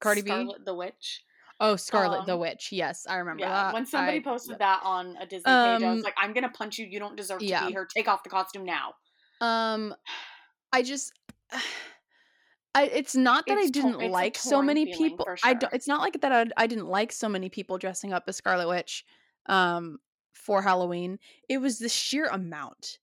[0.02, 0.56] Cardi B.
[0.65, 1.23] The Witch.
[1.59, 2.71] Oh, Scarlet the Um, Witch.
[2.71, 3.73] Yes, I remember Yeah, that.
[3.73, 6.49] when somebody I- posted that on a Disney page, I Um, was like, "I'm gonna
[6.49, 6.85] punch you.
[6.85, 7.65] You don't deserve to yeah.
[7.65, 7.85] be here.
[7.85, 8.93] Take off the costume now."
[9.41, 9.95] Um,
[10.71, 11.13] I just,
[12.75, 12.83] I.
[12.83, 15.25] It's not that I It's to- didn't like so many people.
[15.25, 15.53] for I.
[15.55, 16.31] don't- It's not like that.
[16.31, 19.03] I, I didn't like so many people dressing up as Scarlet Witch,
[19.47, 19.99] um,
[20.33, 21.17] for Halloween.
[21.49, 22.99] It was the sheer amount.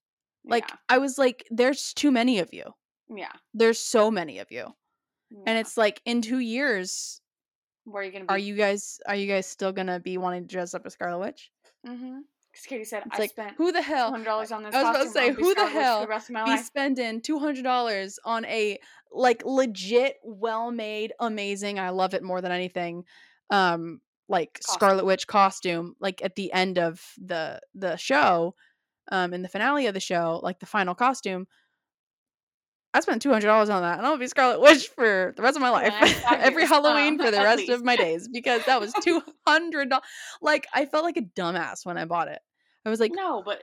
[0.46, 2.64] Like I was like, there's too many of you.
[3.08, 3.32] yeah, yeah.
[3.54, 4.74] There's so many of you,
[5.46, 7.20] and it's like in two years,
[7.84, 8.28] where are you gonna be?
[8.28, 11.18] are you guys are you guys still gonna be wanting to dress up as Scarlet
[11.18, 11.50] Witch?
[11.86, 12.20] Mm-hmm.
[12.52, 14.74] Because Katie said It's I like spent who the hell hundred dollars on this.
[14.74, 16.50] I was about to say, who the Scarlet Witch hell the rest of my be
[16.50, 16.64] life.
[16.64, 18.78] spending two hundred dollars on a
[19.10, 21.78] like legit, well made, amazing.
[21.78, 23.04] I love it more than anything.
[23.50, 24.74] Um, like Costume.
[24.74, 28.54] Scarlet Witch costume, like at the end of the the show,
[29.10, 31.46] um, in the finale of the show, like the final costume.
[32.96, 35.56] I spent two hundred dollars on that, and I'll be Scarlet Witch for the rest
[35.56, 35.92] of my life,
[36.30, 37.72] every Halloween for the rest least.
[37.72, 40.04] of my days, because that was two hundred dollars.
[40.40, 42.38] Like I felt like a dumbass when I bought it.
[42.86, 43.62] I was like, no, but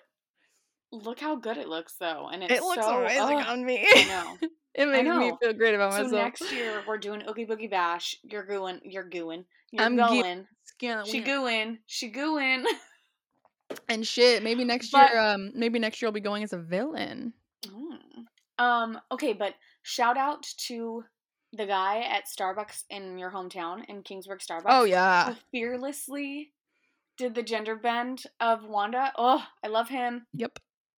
[0.91, 3.87] look how good it looks though, and it's it looks so, amazing ugh, on me.
[3.95, 4.37] I know.
[4.75, 6.21] it makes me feel great about So myself.
[6.23, 8.17] next year we're doing Oogie Boogie Bash.
[8.23, 8.81] You're gooing.
[8.83, 9.45] You're gooing.
[9.71, 10.47] You're I'm ge- going.
[10.65, 11.77] Skin- She gooing.
[11.85, 12.65] She gooing.
[13.87, 14.43] and shit.
[14.43, 17.31] Maybe next But- year, um, maybe next year I'll be going as a villain.
[18.61, 18.99] Um.
[19.11, 21.03] Okay, but shout out to
[21.53, 24.65] the guy at Starbucks in your hometown in Kingsburg Starbucks.
[24.67, 26.51] Oh yeah, fearlessly
[27.17, 29.11] did the gender bend of Wanda.
[29.17, 30.25] Oh, I love him.
[30.33, 30.57] yep,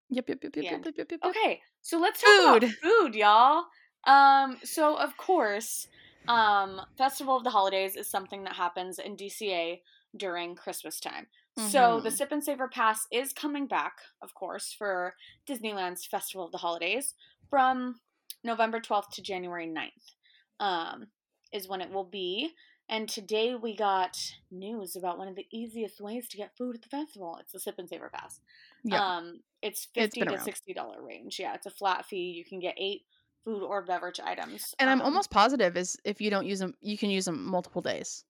[0.09, 1.19] yep, yep, yep, yep, yep, yep, yep, yep.
[1.23, 2.63] Okay, so let's talk Food.
[2.63, 3.65] about food, y'all.
[4.05, 5.87] Um, so of course,
[6.27, 9.81] um, Festival of the Holidays is something that happens in DCA
[10.15, 11.27] during Christmas time.
[11.69, 12.13] So the Mhm.
[12.17, 15.15] Sip and Savor Pass is coming back, of course, for
[15.47, 17.13] Disneyland's Festival of the Holidays
[17.53, 17.97] from
[18.43, 20.15] November 12th to January 9th.
[20.59, 21.05] Um,
[21.51, 22.49] is when it will be.
[22.89, 24.17] And today we got
[24.49, 27.37] news about one of the easiest ways to get food at the festival.
[27.39, 28.39] It's the Sip and Savor Pass.
[28.83, 28.99] Yeah.
[29.17, 30.43] Um, it's It's fifty been to around.
[30.45, 31.37] sixty dollar range.
[31.39, 32.31] Yeah, it's a flat fee.
[32.35, 33.03] You can get eight
[33.45, 34.73] food or beverage items.
[34.79, 37.45] and I'm Um, almost positive is if you don't use them, you can use them
[37.45, 38.25] multiple days,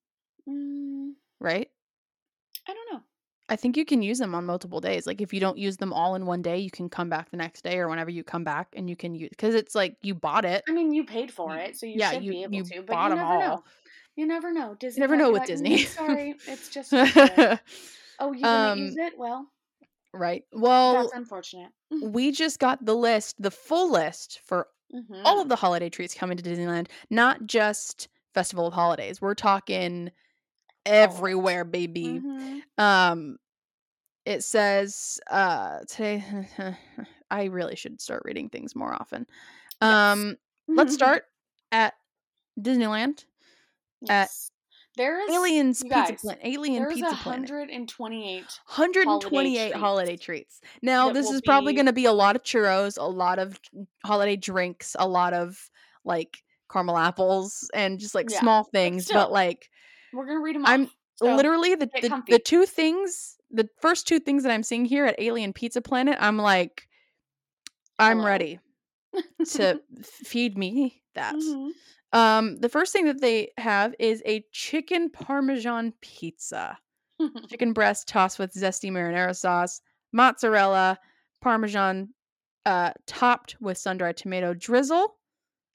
[0.47, 1.69] mm, right?
[2.67, 3.03] I don't know.
[3.49, 5.05] I think you can use them on multiple days.
[5.05, 7.37] Like if you don't use them all in one day, you can come back the
[7.37, 10.15] next day or whenever you come back, and you can use because it's like you
[10.15, 10.63] bought it.
[10.67, 12.75] I mean, you paid for it, so you yeah, should you- be able you to.
[12.81, 13.39] But bought you never all.
[13.39, 13.63] know.
[14.15, 14.75] You never know.
[14.79, 15.01] Disney.
[15.01, 15.79] never know with like, Disney.
[15.79, 16.93] "Mm, sorry, it's just.
[18.19, 19.13] oh, you didn't use Um, it?
[19.17, 19.47] Well,
[20.13, 20.43] right.
[20.53, 21.71] Well, that's unfortunate.
[22.01, 25.21] we just got the list, the full list for Mhm.
[25.25, 29.19] all of the holiday treats coming to Disneyland, not just Festival of Holidays.
[29.19, 30.11] We're talking
[30.85, 32.19] everywhere, baby.
[32.23, 32.61] Mhm.
[32.77, 33.37] Um
[34.25, 36.23] it says uh today
[37.31, 39.25] I really should start reading things more often.
[39.81, 39.91] Yes.
[39.93, 41.25] Um let's start
[41.71, 41.93] at
[42.59, 43.25] Disneyland.
[44.09, 44.49] at Yes.
[44.95, 46.41] There is Aliens you Pizza guys, Planet.
[46.43, 47.49] Alien There's Pizza Planet.
[47.49, 48.45] 128.
[48.67, 50.61] 128 treats holiday treats.
[50.83, 53.59] Now, this is probably be- going to be a lot of churros, a lot of
[54.05, 55.71] holiday drinks, a lot of
[56.05, 59.67] like caramel apples and just like Yeah, small things, but, still, like
[60.13, 60.95] We're gonna read them I'm off.
[61.15, 65.05] So, literally the, the the two things, the first two things that I'm seeing here
[65.05, 66.87] at Alien Pizza Planet, I'm like
[67.99, 68.27] I'm Hello.
[68.27, 68.59] ready
[69.51, 71.35] to feed me that.
[71.35, 71.71] Mhm.
[72.13, 76.77] Um the first thing that they have is a chicken parmesan pizza.
[77.49, 80.97] chicken breast tossed with zesty marinara sauce, mozzarella,
[81.41, 82.09] parmesan,
[82.65, 85.15] uh, topped with sun-dried tomato drizzle,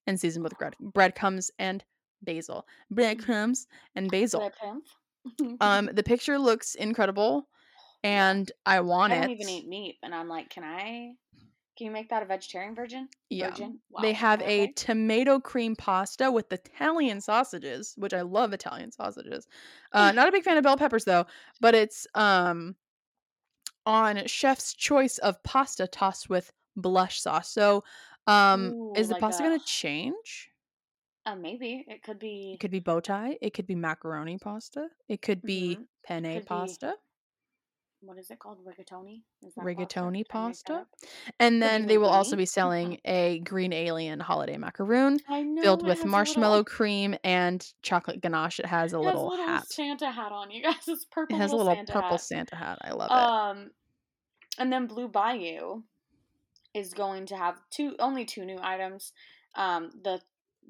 [0.06, 1.84] and seasoned with bread breadcrumbs and
[2.22, 2.66] basil.
[2.90, 4.48] Breadcrumbs and basil.
[5.60, 7.48] Um, the picture looks incredible,
[8.02, 9.20] and I want I it.
[9.20, 11.16] don't even eat meat, and I'm like, can I?
[11.76, 13.08] Can you make that a vegetarian version?
[13.30, 13.56] Yeah.
[13.56, 13.80] Virgin?
[13.96, 19.48] They Wow, have a tomato cream pasta with Italian sausages, which I love Italian sausages.
[19.92, 21.26] Uh, not a big fan of bell peppers though,
[21.60, 22.76] but it's um
[23.86, 27.50] on chef's choice of pasta tossed with blush sauce.
[27.50, 27.84] So,
[28.26, 30.47] um, Ooh, is the like pasta a- gonna change?
[31.28, 32.52] Uh, maybe it could be.
[32.54, 33.36] It could be bow tie.
[33.42, 34.88] It could be macaroni pasta.
[35.08, 35.86] It could be Mhm.
[36.02, 36.96] penne Could be pasta.
[38.00, 38.64] What is it called?
[38.64, 39.24] Rigatoni.
[39.42, 40.86] Is that Rigatoni Did I make that pasta.
[41.38, 45.60] And then they will also be selling a green alien holiday macaroon know.
[45.60, 48.60] filled with marshmallow Little, cream and chocolate ganache.
[48.60, 49.68] It has a it has little, a little hat.
[49.68, 50.50] Santa hat on.
[50.50, 51.36] You guys, it's purple.
[51.36, 52.20] It has a little little Santa purple hat.
[52.20, 52.78] Santa hat.
[52.80, 53.14] I love it.
[53.14, 53.70] Um,
[54.58, 55.82] and then Blue Bayou
[56.72, 59.12] is going to have two only two new items.
[59.56, 60.22] Um, the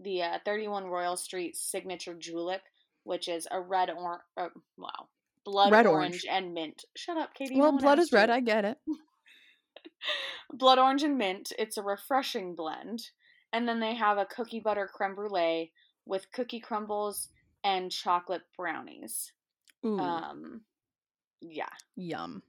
[0.02, 2.62] the uh, 31 Royal Street signature julep,
[3.04, 5.08] which is a red or uh, wow
[5.44, 6.26] blood Red orange, orange.
[6.30, 6.84] and mint.
[6.94, 7.56] Shut up, Katie.
[7.58, 8.28] Well, one blood is red.
[8.28, 8.34] you.
[8.34, 8.76] I get it.
[10.52, 11.52] blood orange and mint.
[11.58, 13.00] It's a refreshing blend.
[13.52, 15.72] And then they have a cookie butter creme brulee
[16.04, 17.28] with cookie crumbles
[17.64, 19.32] and chocolate brownies.
[19.86, 20.60] Ooh, Um,
[21.40, 21.68] yeah.
[21.96, 22.42] yum.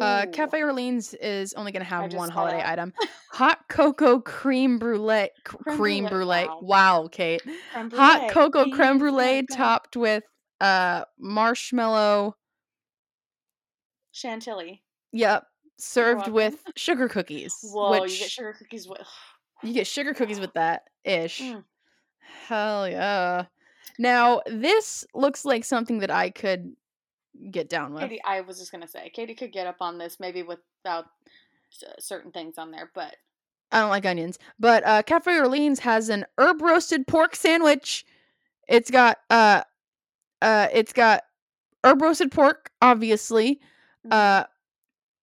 [0.00, 2.92] Uh, Cafe Orleans is only going to have one holiday item:
[3.30, 5.28] hot cocoa cream brulee.
[5.44, 6.58] Creme cream brulee, brulee.
[6.62, 7.08] wow.
[7.10, 7.42] Kate.
[7.72, 10.24] Creme Hot brulee cocoa creme brulee topped with
[10.60, 12.36] uh marshmallow.
[14.12, 14.82] Chantilly.
[15.12, 15.44] Yep,
[15.78, 17.54] served with sugar cookies.
[17.62, 19.00] Whoa, which you get sugar cookies with.
[19.62, 21.40] you get sugar cookies with that ish.
[21.40, 21.64] Mm.
[22.48, 23.44] Hell yeah.
[23.98, 26.72] Now this looks like something that I could
[27.50, 28.02] get down with.
[28.02, 31.06] Katie, I was just gonna say, Katie could get up on this maybe without
[31.98, 33.16] certain things on there, but
[33.70, 34.38] I don't like onions.
[34.58, 38.04] But uh Cafe Orleans has an herb roasted pork sandwich.
[38.68, 39.62] It's got uh
[40.40, 41.22] uh it's got
[41.84, 43.60] herb roasted pork, obviously.
[44.06, 44.44] mm, Uh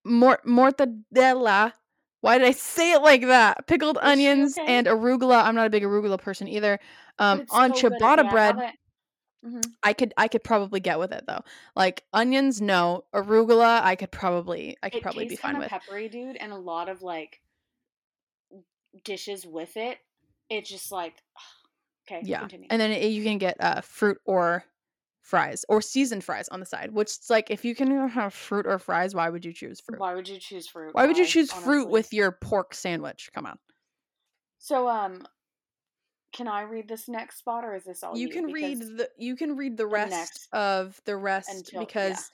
[0.03, 1.73] mor- mortadella.
[2.21, 3.67] Why did I say it like that?
[3.67, 4.73] Pickled onions okay?
[4.75, 5.43] and arugula.
[5.43, 6.79] I'm not a big arugula person either.
[7.19, 8.73] Um on so ciabatta have bread,
[9.43, 9.61] Mhm.
[9.83, 11.43] I could I could probably get with it though.
[11.75, 13.05] Like onions, no.
[13.13, 15.69] Arugula, I could probably I could It probably be fine with.
[15.69, 17.41] peppery, dude, and a lot of like
[19.03, 19.99] dishes with it.
[20.49, 21.21] It's just like
[22.07, 22.39] okay, Yeah.
[22.39, 22.67] continue.
[22.69, 24.63] And then it, you can get uh fruit or
[25.21, 28.65] fries or seasoned fries on the side, which is like if you can have fruit
[28.67, 29.99] or fries, why would you choose fruit?
[29.99, 30.93] Why would you choose fruit?
[30.93, 31.91] Why would you choose fruit honestly?
[31.91, 33.29] with your pork sandwich?
[33.33, 33.59] Come on.
[34.59, 35.27] So um,
[36.31, 38.33] can I read this next spot, or is this all you you?
[38.33, 41.85] can read the you can read the rest next of the rest until- yeah.
[41.85, 42.31] because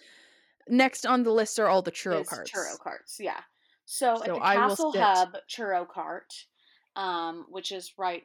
[0.67, 2.51] next on the list are all the churro is carts.
[2.51, 3.39] Churro carts, yeah.
[3.86, 6.34] So, So at the I Castle Hub churro cart,
[6.95, 8.23] um, which is right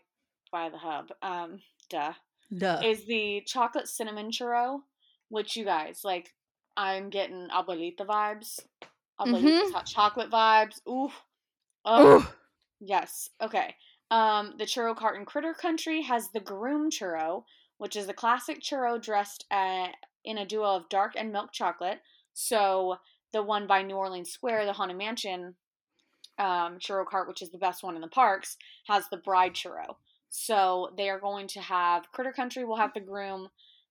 [0.51, 2.15] by the hub, um, duh,
[2.57, 2.81] Duh.
[2.83, 4.81] is the chocolate cinnamon churro,
[5.29, 6.33] which you guys like.
[6.77, 8.61] I'm getting abuelita vibes,
[9.21, 9.73] abuelita's Mhm.
[9.73, 10.81] hot chocolate vibes.
[10.89, 11.13] Ooh,
[11.85, 12.27] oh Ooh.
[12.81, 13.29] yes.
[13.41, 13.75] Okay.
[14.11, 17.45] Um, the churro cart in Critter Country has the Groom churro,
[17.79, 19.89] which is a classic churro dressed uh,
[20.25, 22.01] in a duo of dark and milk chocolate.
[22.35, 22.97] So
[23.33, 25.55] the one by New Orleans Square, the Haunted Mansion
[26.39, 29.97] um, churro cart, which is the best one in the parks, has the bride churro.
[30.29, 33.49] So they are going to have Critter Country will have the groom,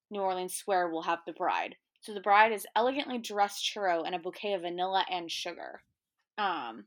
[0.09, 1.75] New Orleans Square will have the bride.
[2.01, 5.81] So the bride is elegantly dressed churro and a bouquet of vanilla and sugar.
[6.37, 6.85] Um,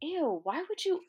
[0.00, 1.00] ew, why would you?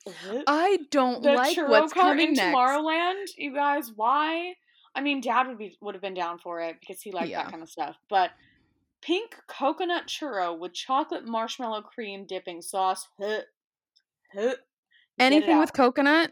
[0.48, 2.56] I don't the like churro what's cart coming in next.
[2.56, 3.92] Tomorrowland, you guys.
[3.96, 4.56] Why?
[4.94, 7.44] I mean, Dad would be would have been down for it because he liked Yeah.
[7.44, 7.96] that kind of stuff.
[8.10, 8.32] But
[9.02, 13.08] pink coconut churro with chocolate marshmallow cream dipping sauce.
[13.20, 13.42] Huh.
[14.34, 14.56] Huh.
[15.20, 16.32] Anything with coconut,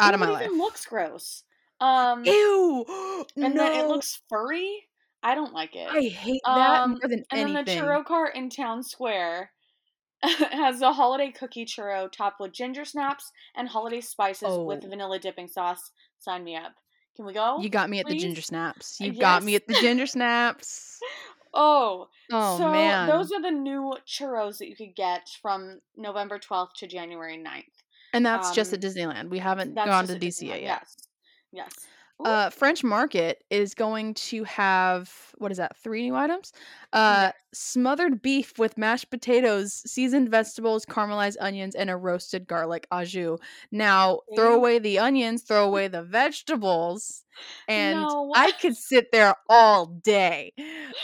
[0.00, 0.44] out of Ooh, my it life.
[0.46, 1.44] even looks gross.
[1.80, 2.84] Um, Ew.
[3.36, 3.62] and no.
[3.64, 4.84] then it looks furry.
[5.22, 5.88] I don't like it.
[5.90, 7.54] I hate that Um, more than and anything.
[7.54, 9.50] then the churro cart in Town Square
[10.50, 14.88] has a holiday cookie churro topped with ginger snaps and holiday spices with Oh.
[14.88, 15.90] vanilla dipping sauce.
[16.18, 16.72] Sign me up.
[17.16, 17.58] Can we go?
[17.60, 18.98] you got me at the ginger snaps.
[19.00, 20.98] Uh, You got me at the ginger snaps.
[21.58, 23.08] Oh, Oh so man.
[23.08, 27.62] those are the new churros that you could get from November 12th to January 9th.
[28.12, 29.30] and that's just at um, Disneyland.
[29.30, 30.60] We haven't gone to DCA yet.
[30.60, 30.96] Yes.
[31.52, 31.72] Yes.
[32.24, 35.76] Uh, French Market is going to have what is that?
[35.76, 36.52] Three new items.
[36.92, 37.34] Uh, yes.
[37.52, 43.38] smothered beef with mashed potatoes, seasoned vegetables, caramelized onions, and a roasted garlic au jus.
[43.70, 47.25] Now, throw away the onions, throw away the vegetables,
[47.68, 48.32] and No.
[48.34, 50.52] I could sit there all day.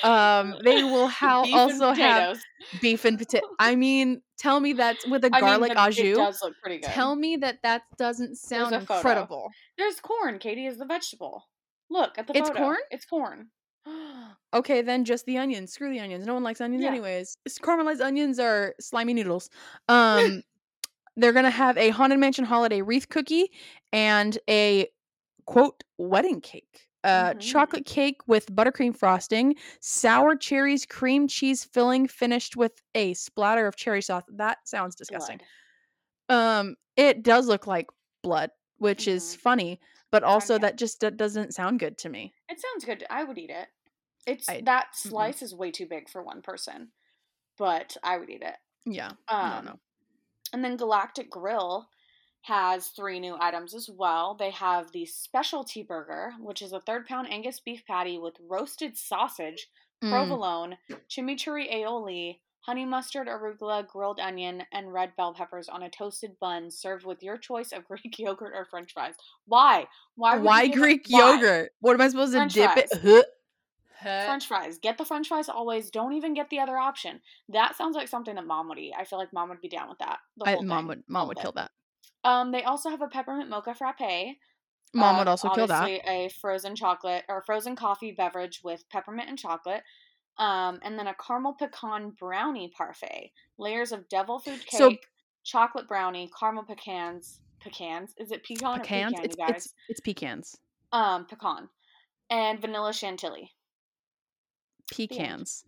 [0.03, 2.39] Um, they will ha- Beef also have
[2.81, 3.47] beef and potato.
[3.59, 6.17] I mean, tell me that's with a I mean, garlic the- au it jus.
[6.17, 6.91] does look pretty good.
[6.91, 8.95] Tell me that that doesn't sound photo.
[8.95, 9.51] incredible.
[9.79, 10.39] There's corn.
[10.39, 11.45] Katie is the vegetable.
[11.91, 12.61] Look at the It's photo.
[12.63, 12.79] corn?
[12.91, 13.49] It's corn.
[14.55, 15.73] okay, then just the onions.
[15.73, 16.27] Screw the onions.
[16.27, 16.91] No one likes onions Yeah.
[16.91, 17.37] anyways.
[17.63, 19.51] Caramelized onions are slimy noodles.
[19.89, 20.43] Um
[21.15, 23.51] they're going to have a Haunted Mansion holiday wreath cookie
[23.93, 24.89] and a
[25.47, 26.89] quote wedding cake.
[27.05, 27.41] Uh Mhm.
[27.41, 33.77] chocolate cake with buttercream frosting, sour cherries, cream cheese filling finished with a splatter of
[33.77, 34.23] cherry sauce.
[34.29, 35.41] That sounds disgusting.
[36.29, 36.39] Blood.
[36.61, 37.89] Um it does look like
[38.23, 39.39] blood, which is Mhm.
[39.39, 39.81] funny,
[40.11, 42.35] but also that just d- doesn't sound good to me.
[42.49, 43.05] It sounds good.
[43.11, 43.69] I would eat it.
[44.27, 46.93] It's I- that slice is way too big for one person,
[47.59, 48.59] but I would eat it.
[48.87, 49.13] Yeah.
[49.29, 49.81] Um, no, no.
[50.53, 51.89] And then Galactic Grill
[52.43, 54.35] has three new items as well.
[54.35, 58.97] They have the specialty burger, which is a third pound Angus beef patty with roasted
[58.97, 59.69] sausage,
[60.03, 60.11] Mm.
[60.11, 60.79] provolone,
[61.09, 66.71] chimichurri aioli, honey mustard, arugula, grilled onion, and red bell peppers on a toasted bun,
[66.73, 69.15] served with your choice of Greek yogurt or French fries.
[69.47, 69.87] Why?
[70.17, 70.39] Why?
[70.39, 71.19] Why you give it- Greek why?
[71.35, 71.73] yogurt?
[71.81, 72.89] What am I supposed to French dip fries.
[73.05, 73.27] it?
[74.01, 74.79] French fries.
[74.79, 75.91] Get the French fries always.
[75.91, 77.21] Don't even get the other option.
[77.51, 78.95] That sounds like something that mom would eat.
[78.99, 80.19] I feel like mom would be down with that.
[80.39, 81.71] The I, mom would mom would kill that.
[82.25, 84.37] Um, they also have a peppermint mocha frappe.
[84.95, 85.89] Mom uh, would also kill that.
[85.89, 89.83] A frozen chocolate or frozen coffee beverage with peppermint and chocolate.
[90.39, 93.33] Um, and then a caramel pecan brownie parfait.
[93.59, 94.97] Layers of devil food cake, So-
[95.45, 97.41] chocolate brownie, caramel pecans.
[97.61, 98.15] Pecans?
[98.19, 99.13] Is it pecan Pecans.
[99.13, 99.57] pecan, It's, you guys?
[99.57, 100.57] it's it's pecans.
[100.93, 101.69] Um, pecan.
[102.31, 103.53] And vanilla chantilly.
[104.93, 105.65] Pecans.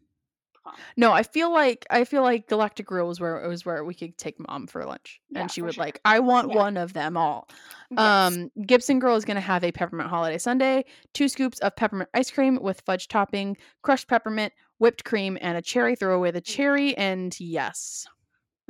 [0.96, 3.94] No, I feel like I feel like Galactic Grill was where it was where we
[3.94, 5.84] could take mom for lunch, Yeah, and she would sure.
[5.84, 6.56] like, I want Yeah.
[6.56, 7.48] one of them all.
[7.90, 8.00] Yes.
[8.00, 12.30] Um, Gibson Girl is gonna have a peppermint holiday sundae, two scoops of peppermint ice
[12.30, 15.96] cream with fudge topping, crushed peppermint, whipped cream, and a cherry.
[15.96, 18.06] Throw away the cherry, and yes,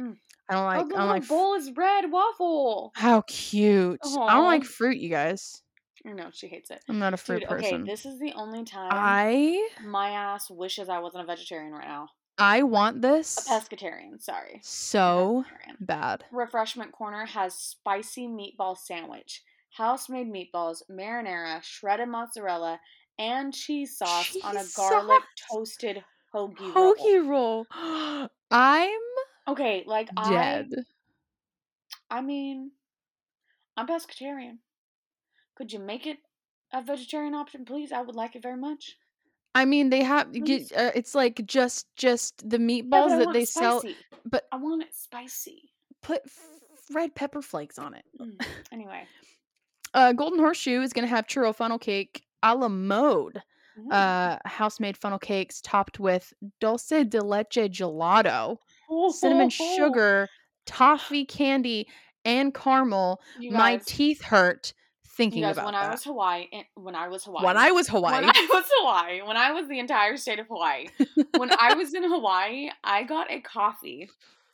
[0.00, 0.16] Mm.
[0.48, 0.88] I don't oh, like.
[0.88, 1.28] the I don't like.
[1.28, 2.92] bowl is red waffle.
[2.96, 4.00] How cute!
[4.04, 5.62] I don't like fruit, you guys.
[6.04, 6.82] Know she hates it.
[6.88, 7.82] I'm not a fruit Dude, person.
[7.82, 11.88] okay, this is the only time I my ass wishes I wasn't a vegetarian right
[11.88, 12.08] now.
[12.36, 13.38] I want this.
[13.38, 14.60] A pescatarian, sorry.
[14.62, 15.76] so Pescatarian.
[15.80, 16.24] bad.
[16.30, 22.80] Refreshment Corner has spicy meatball sandwich, house made meatballs, marinara, shredded mozzarella,
[23.18, 25.48] and cheese sauce on a garlic sauce.
[25.50, 26.94] toasted hoagie roll.
[26.94, 27.66] Hoagie roll.
[28.50, 29.00] I'm
[29.48, 30.70] Okay, like dead.
[32.10, 32.72] I I mean,
[33.76, 34.58] I'm pescatarian.
[35.56, 36.18] Could you make it
[36.72, 37.92] a vegetarian option, please?
[37.92, 38.96] I would like it very much.
[39.54, 40.32] I mean, they have.
[40.32, 43.82] Get, uh, it's like just just the meatballs I that they sell,
[44.24, 45.70] but I want it spicy.
[46.02, 46.48] put f-
[46.92, 48.04] red pepper flakes on it.
[48.20, 49.04] Mm, Anyway.
[49.92, 53.40] Uh, Golden Horseshoe is gonna have churro funnel cake a la mode.
[53.78, 53.92] Mm.
[53.92, 58.58] Uh, house made funnel cakes topped with dulce de leche gelato,
[59.10, 60.28] cinnamon sugar,
[60.66, 61.86] toffee candy,
[62.24, 63.20] and caramel.
[63.38, 64.74] You My guys, teeth hurt
[65.14, 65.84] thinking you guys about when that.
[65.84, 69.22] I was Hawaii, when I was Hawaii, when I was Hawaii, when I was Hawaii,
[69.22, 70.88] when I was the entire state of Hawaii,
[71.36, 74.10] when I was in Hawaii, I got a coffee,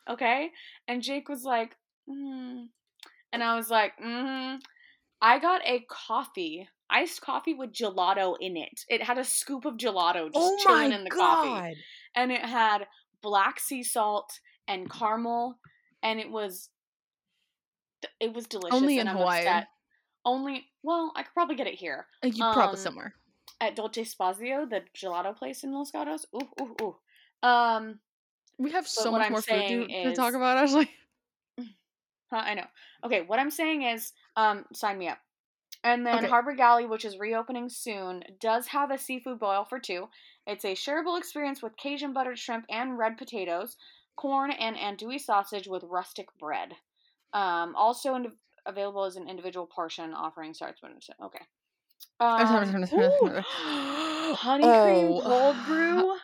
[0.09, 0.51] okay,
[0.87, 1.77] and Jake was like,
[2.09, 2.67] mm.
[3.33, 4.59] and I was like, mm.
[5.23, 8.85] I got a coffee, iced coffee with gelato in it.
[8.89, 11.77] It had a scoop of gelato just oh chilling in the coffee,
[12.15, 12.87] and it had
[13.23, 15.59] black sea salt and caramel,
[16.03, 16.69] and it was,
[18.19, 18.77] it was delicious.
[18.77, 19.41] Only and in Hawaii.
[19.41, 19.69] upset.
[20.25, 23.15] Only, well, I could probably get it here Uh, You probably um, somewhere.
[23.61, 26.27] at Dolce Spazio, the gelato place in Los Gatos.
[26.35, 27.49] Ooh, ooh, ooh.
[27.49, 28.01] Um,
[28.59, 30.91] We have so much I'm more food to, saying to talk about, Ashley.
[32.31, 32.67] huh, I know.
[33.05, 35.19] Okay, what I'm saying is, um, sign me up.
[35.85, 36.27] And then Okay.
[36.27, 40.09] Harbor Galley, which is reopening soon, does have a seafood boil for two.
[40.47, 43.77] It's a shareable experience with Cajun buttered shrimp and red potatoes,
[44.17, 46.75] corn and andouille sausage with rustic bread.
[47.33, 48.33] Um, also in,
[48.67, 50.13] available as an individual portion.
[50.15, 51.45] Offering starts when it's okay.
[52.19, 52.47] Um,
[54.37, 55.21] honey cream Oh.
[55.25, 56.17] cold brew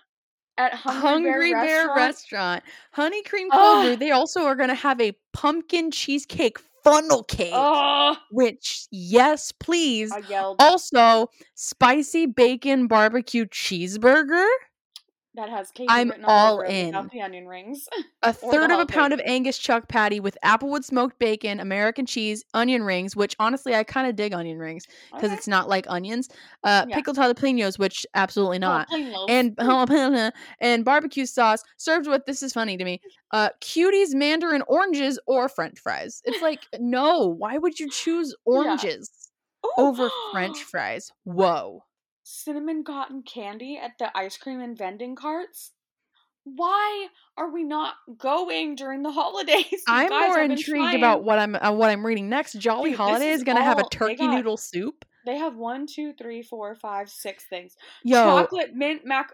[0.59, 1.01] at Hungry,
[1.32, 1.97] Hungry Bear, Bear Restaurant.
[1.97, 2.62] Restaurant.
[2.93, 3.97] Honey cream cold brew.
[3.97, 10.12] They also are going to have a pumpkin cheesecake funnel cake, Oh, which, yes, please.
[10.59, 14.47] Also, spicy bacon barbecue cheeseburger,
[15.37, 16.93] That has Katie I'm written all, in.
[17.12, 17.87] the onion rings.
[18.22, 22.43] a third of a pound of Angus chuck patty with applewood smoked bacon, American cheese,
[22.55, 25.34] onion rings, which honestly I kind of dig onion rings because Okay.
[25.34, 26.28] it's not like onions.
[26.64, 26.97] Uh, Yeah.
[26.97, 28.89] pickled jalapenos, which absolutely not.
[28.89, 29.26] Jalapenos.
[29.28, 33.01] and jalapeno and barbecue sauce served with this is funny to me
[33.32, 39.11] uh cuties mandarin oranges or french fries it's like no why would you choose oranges
[39.66, 39.70] Ooh.
[39.78, 41.82] over french fries whoa
[42.29, 45.70] cinnamon cotton candy at the ice cream and vending carts.
[46.43, 47.07] Why
[47.37, 49.64] are we not going during the holidays?
[49.70, 53.31] You i'm more intrigued about what i'm uh, what i'm reading next jolly Dude, holiday
[53.31, 56.74] is is gonna have a turkey got- noodle soup They have one, two, three, four,
[56.74, 57.77] five, six things.
[58.05, 59.33] yo Chocolate mint mac.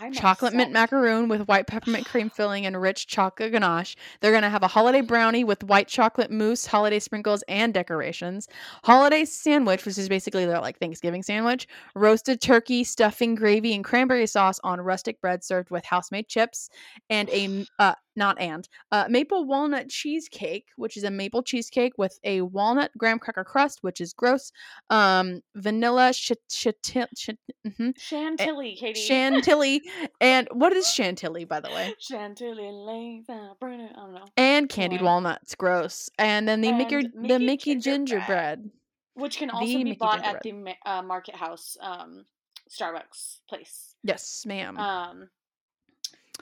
[0.00, 3.96] I'm chocolate mint macaroon with white peppermint cream filling and rich chocolate ganache.
[4.20, 8.48] They're going to have a holiday brownie with white chocolate mousse, holiday sprinkles, and decorations.
[8.84, 11.66] Holiday sandwich, which is basically their like Thanksgiving sandwich.
[11.94, 16.70] Roasted turkey, stuffing, gravy, and cranberry sauce on rustic bread served with house-made chips.
[17.10, 22.18] And a uh, not and uh, maple walnut cheesecake, which is a maple cheesecake with
[22.24, 24.52] a walnut graham cracker crust, which is gross.
[24.90, 29.00] Um, vanilla ch- mhm, Chantilly, Katie.
[29.00, 29.82] chantilly
[30.20, 33.22] and what is chantilly by the way Chantilly
[33.60, 33.88] burning.
[33.94, 34.24] I don't know.
[34.36, 38.58] and candied walnuts gross and then the mickey And the Mickey mickey gingerbread.
[38.64, 38.70] gingerbread
[39.14, 42.24] Which can The also be Mickey bought at the uh, Market House um,
[42.70, 43.94] Starbucks place.
[44.02, 45.28] yes ma'am Um,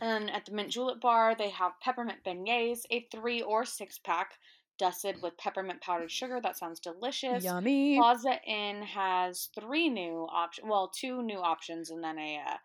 [0.00, 4.32] And at the Mint Julep Bar, they have peppermint beignets, a three or six pack
[4.78, 6.40] dusted with peppermint powdered sugar.
[6.42, 7.42] That sounds delicious.
[7.44, 7.96] Yummy.
[7.96, 10.68] Plaza Inn has three new options.
[10.68, 12.56] Well, two new options and then a uh,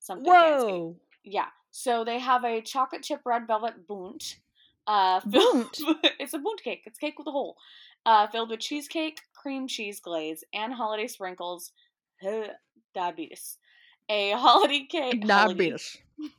[0.00, 0.66] something fancy.
[0.66, 0.96] Whoa.
[1.24, 1.46] Yeah.
[1.70, 4.38] So they have a chocolate chip red velvet bundt.
[4.86, 5.76] Uh, filled-
[6.18, 6.82] it's a bundt cake.
[6.86, 7.56] It's cake with a hole.
[8.04, 11.70] Uh, filled with cheesecake, cream cheese glaze, and holiday sprinkles.
[12.92, 13.58] diabetes.
[14.08, 15.24] A holiday cake.
[15.24, 15.98] holiday- Diabetes.
[16.18, 16.30] a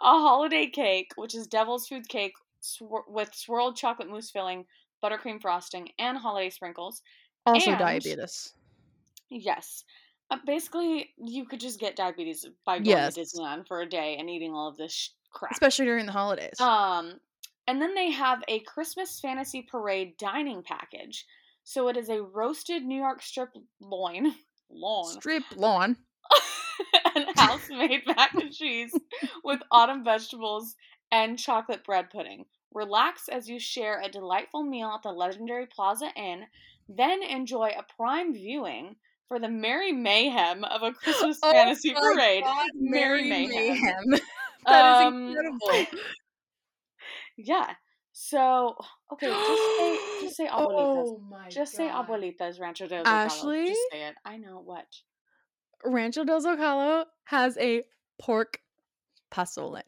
[0.00, 2.32] holiday cake, which is devil's food cake
[2.62, 4.64] swir- with swirled chocolate mousse filling,
[5.02, 7.02] buttercream frosting, and holiday sprinkles.
[7.46, 8.52] Also And- diabetes.
[9.28, 9.84] Yes.
[10.30, 13.14] Uh, basically, you could just get diabetes by going Yes.
[13.14, 15.52] to Disneyland for a day and eating all of this sh- crap.
[15.52, 16.60] Especially during the holidays.
[16.60, 17.20] Um,
[17.66, 21.26] and then they have a Christmas Fantasy Parade dining package.
[21.64, 23.50] So it is a roasted New York strip
[23.80, 24.34] loin,
[24.70, 25.96] loin, Strip lawn.
[27.14, 28.92] and house made mac and cheese
[29.44, 30.76] with autumn vegetables
[31.12, 32.44] and chocolate bread pudding.
[32.72, 36.44] Relax as you share a delightful meal at the legendary Plaza Inn,
[36.88, 38.96] then enjoy a prime viewing
[39.28, 42.44] for the merry mayhem of a Christmas Oh fantasy parade.
[42.44, 43.92] God, Merry Merry mayhem.
[44.10, 44.20] mayhem.
[44.66, 45.98] that is Um, incredible.
[47.36, 47.74] Yeah.
[48.12, 48.76] So
[49.12, 51.06] okay, just say just say abuelitas.
[51.06, 53.06] Oh my just say abuelitas Rancho Zocalo.
[53.06, 53.66] Ashley?
[53.68, 54.14] Just say it.
[54.24, 54.86] I know what.
[55.84, 57.82] Rancho del Zocalo has a
[58.18, 58.60] pork
[59.30, 59.82] pozole.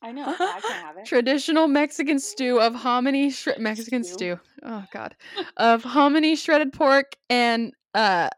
[0.00, 0.24] I know.
[0.26, 1.06] I can have it.
[1.06, 4.36] Traditional Mexican stew of hominy Mexican Stew.
[4.36, 4.40] stew.
[4.64, 5.16] Oh god.
[5.56, 8.28] of hominy shredded pork and uh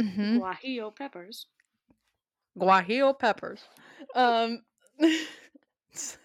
[0.00, 1.46] mhm, Guajillo peppers.
[2.58, 3.60] guajillo peppers.
[4.14, 4.62] Um
[4.98, 6.18] it's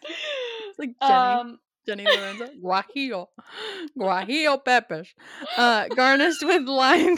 [0.77, 1.33] like Jenny.
[1.39, 2.47] Um, Jenny Lorenzo.
[2.63, 3.27] Guajillo.
[3.97, 5.13] Guajillo peppers.
[5.57, 7.17] Uh garnished with lime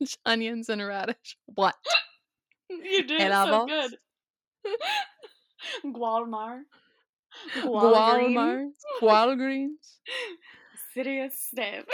[0.26, 1.36] onions, and radish.
[1.46, 1.74] What?
[2.68, 3.96] you did And so good.
[5.84, 6.60] Gualmar.
[7.62, 8.68] Gualmar.
[9.00, 9.98] Gualgreens.
[10.94, 11.88] Sirius Snip.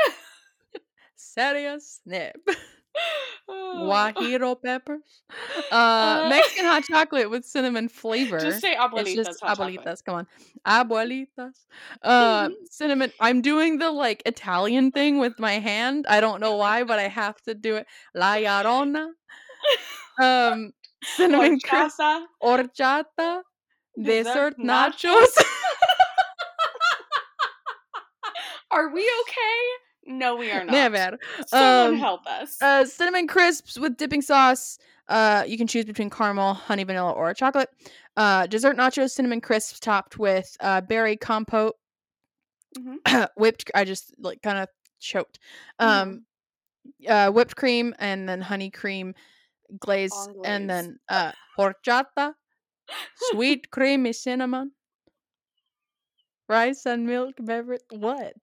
[1.17, 2.37] Serious snip.
[3.51, 5.23] Guajiro peppers.
[5.71, 8.39] Uh, Mexican hot chocolate with cinnamon flavor.
[8.39, 9.15] Just say it's abuelitas.
[9.15, 9.85] just hot chocolate.
[9.85, 10.05] abuelitas.
[10.05, 10.27] Come on,
[10.67, 11.55] abuelitas.
[12.03, 13.13] Uh, cinnamon.
[13.21, 16.07] I'm doing the like Italian thing with my hand.
[16.09, 17.87] I don't know why, but I have to do it.
[18.15, 19.09] La Llorona.
[20.21, 20.73] Um,
[21.03, 22.01] cinnamon crisp
[22.43, 23.43] Horchata.
[24.01, 25.37] Dessert nachos.
[28.71, 29.84] Are we okay?
[30.07, 30.73] No, we are not.
[30.73, 31.19] Never.
[31.47, 32.61] Someone Um, help us.
[32.61, 34.79] Uh, cinnamon crisps with dipping sauce.
[35.09, 37.69] Uh, you can choose between caramel, honey, vanilla, or chocolate.
[38.17, 41.77] Uh, dessert nachos, cinnamon crisps topped with uh, berry compote,
[42.79, 43.29] Mhm.
[43.37, 43.71] whipped.
[43.75, 44.69] I just like kind of
[45.01, 45.39] choked.
[45.81, 46.01] Mm-hmm.
[46.11, 46.27] Um,
[47.09, 49.15] uh, whipped cream and then honey cream
[49.79, 52.35] glaze, and then uh, horchata,
[53.31, 54.73] sweet creamy cinnamon,
[56.49, 57.81] rice and milk beverage.
[57.91, 58.35] What?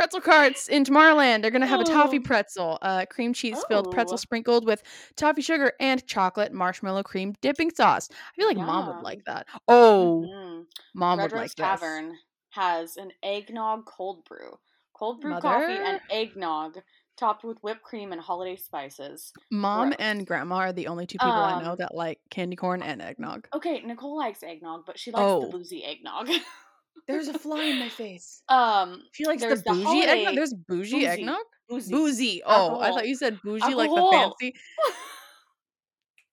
[0.00, 1.42] Pretzel carts in Tomorrowland.
[1.42, 2.22] They're gonna have a toffee Oh.
[2.24, 4.16] pretzel, uh, cream cheese filled pretzel Oh.
[4.16, 4.82] sprinkled with
[5.14, 8.08] toffee sugar and chocolate marshmallow cream dipping sauce.
[8.10, 9.46] I feel like mom would like that.
[9.68, 10.66] Oh, Mhm.
[10.94, 11.82] mom Red would Rose like this.
[11.82, 12.18] Tavern
[12.50, 14.58] has an eggnog cold brew.
[14.94, 16.82] Cold brew coffee and eggnog
[17.18, 19.32] topped with whipped cream and holiday spices.
[19.50, 19.96] Mom Gross.
[19.98, 23.02] and grandma are the only two people I know Um, that like candy corn and
[23.02, 23.48] eggnog.
[23.52, 25.40] Okay, Nicole likes eggnog, but she likes Oh.
[25.40, 26.30] the boozy eggnog.
[27.06, 28.42] There's a fly in my face.
[28.48, 30.34] um, She likes the the bougie holiday- eggnog.
[30.36, 31.06] There's bougie, boozy.
[31.06, 31.44] eggnog.
[31.68, 31.92] boozy.
[31.92, 32.42] Boozy.
[32.46, 34.54] Oh, I thought you said bougie like the fancy.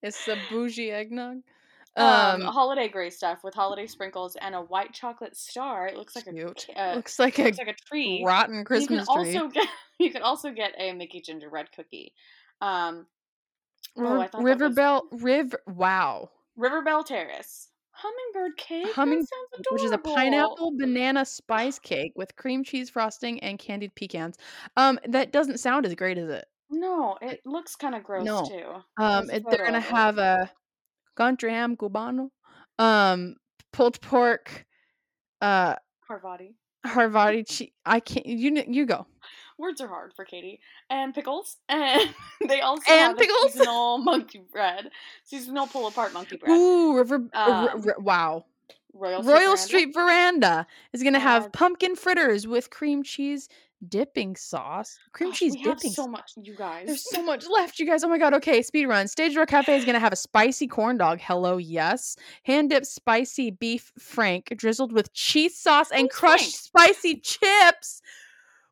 [0.03, 1.37] It's the bougie eggnog.
[1.95, 5.87] um, Um, holiday gray stuff with holiday sprinkles and a white chocolate star.
[5.87, 6.67] It looks like cute.
[6.69, 8.23] a uh, Looks like a looks like a tree.
[8.25, 9.35] rotten you Christmas can tree.
[9.35, 9.67] also get
[9.99, 12.13] you can also get a Mickey gingerbread cookie.
[12.61, 13.07] Um,
[13.97, 16.29] oh, River, I thought that was Riverbelle River wow.
[16.59, 18.93] Riverbelle Terrace hummingbird cake.
[18.93, 23.57] Humming- that sounds Which is a pineapple banana spice cake with cream cheese frosting and
[23.59, 24.35] candied pecans.
[24.75, 26.45] Um, that doesn't sound as great as it.
[26.69, 28.45] No, it looks kind of gross No.
[28.45, 29.03] too.
[29.03, 30.51] Um, it, they're gonna have a
[31.15, 32.29] country ham cubano,
[32.77, 33.35] um,
[33.71, 34.65] pulled pork,
[35.41, 35.75] uh,
[36.09, 36.55] Harvati.
[36.85, 37.71] Harvati cheese.
[37.85, 38.25] I can't.
[38.25, 39.07] You you go.
[39.57, 40.59] Words are hard for Katie.
[40.89, 41.57] And pickles.
[41.69, 42.09] And
[42.47, 43.53] they also And have pickles?
[43.53, 44.89] seasonal monkey bread.
[45.23, 46.51] Seasonal pull apart monkey bread.
[46.51, 47.15] Ooh, river.
[47.33, 48.45] uh, ri- Um, ri- wow.
[48.93, 49.57] Royal, Royal Veranda.
[49.57, 53.47] Street Veranda is gonna have Add- pumpkin fritters with cream cheese
[53.87, 54.97] dipping sauce.
[55.11, 55.91] Cream Gosh, cheese dipping.
[55.91, 56.87] so much, you guys.
[56.87, 58.03] There's so much left, you guys.
[58.03, 58.33] Oh my god.
[58.33, 59.07] Okay, speed run.
[59.07, 61.19] Stage Door Cafe is gonna have a spicy corn dog.
[61.21, 62.15] Hello, yes.
[62.43, 68.01] Hand dipped spicy beef frank drizzled with cheese sauce and crushed spicy chips.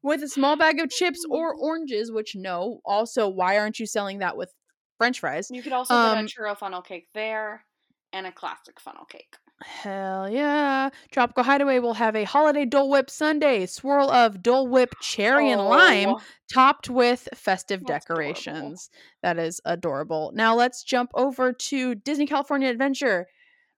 [0.06, 2.80] With a small bag of chips or oranges, which no.
[2.86, 4.53] Also, why aren't you selling that with
[4.97, 5.49] French fries.
[5.51, 7.66] You could also get Um, a churro funnel cake there
[8.14, 9.36] and a classic funnel cake.
[9.62, 10.89] Hell yeah.
[11.12, 15.62] Tropical Hideaway will have a holiday Dole Whip Sundae, swirl of Dole Whip cherry and
[15.62, 16.22] lime, Oh,
[16.53, 18.24] topped with festive That's adorable.
[18.34, 18.89] decorations.
[19.24, 20.32] That is adorable.
[20.36, 23.28] Now let's jump over to Disney California Adventure.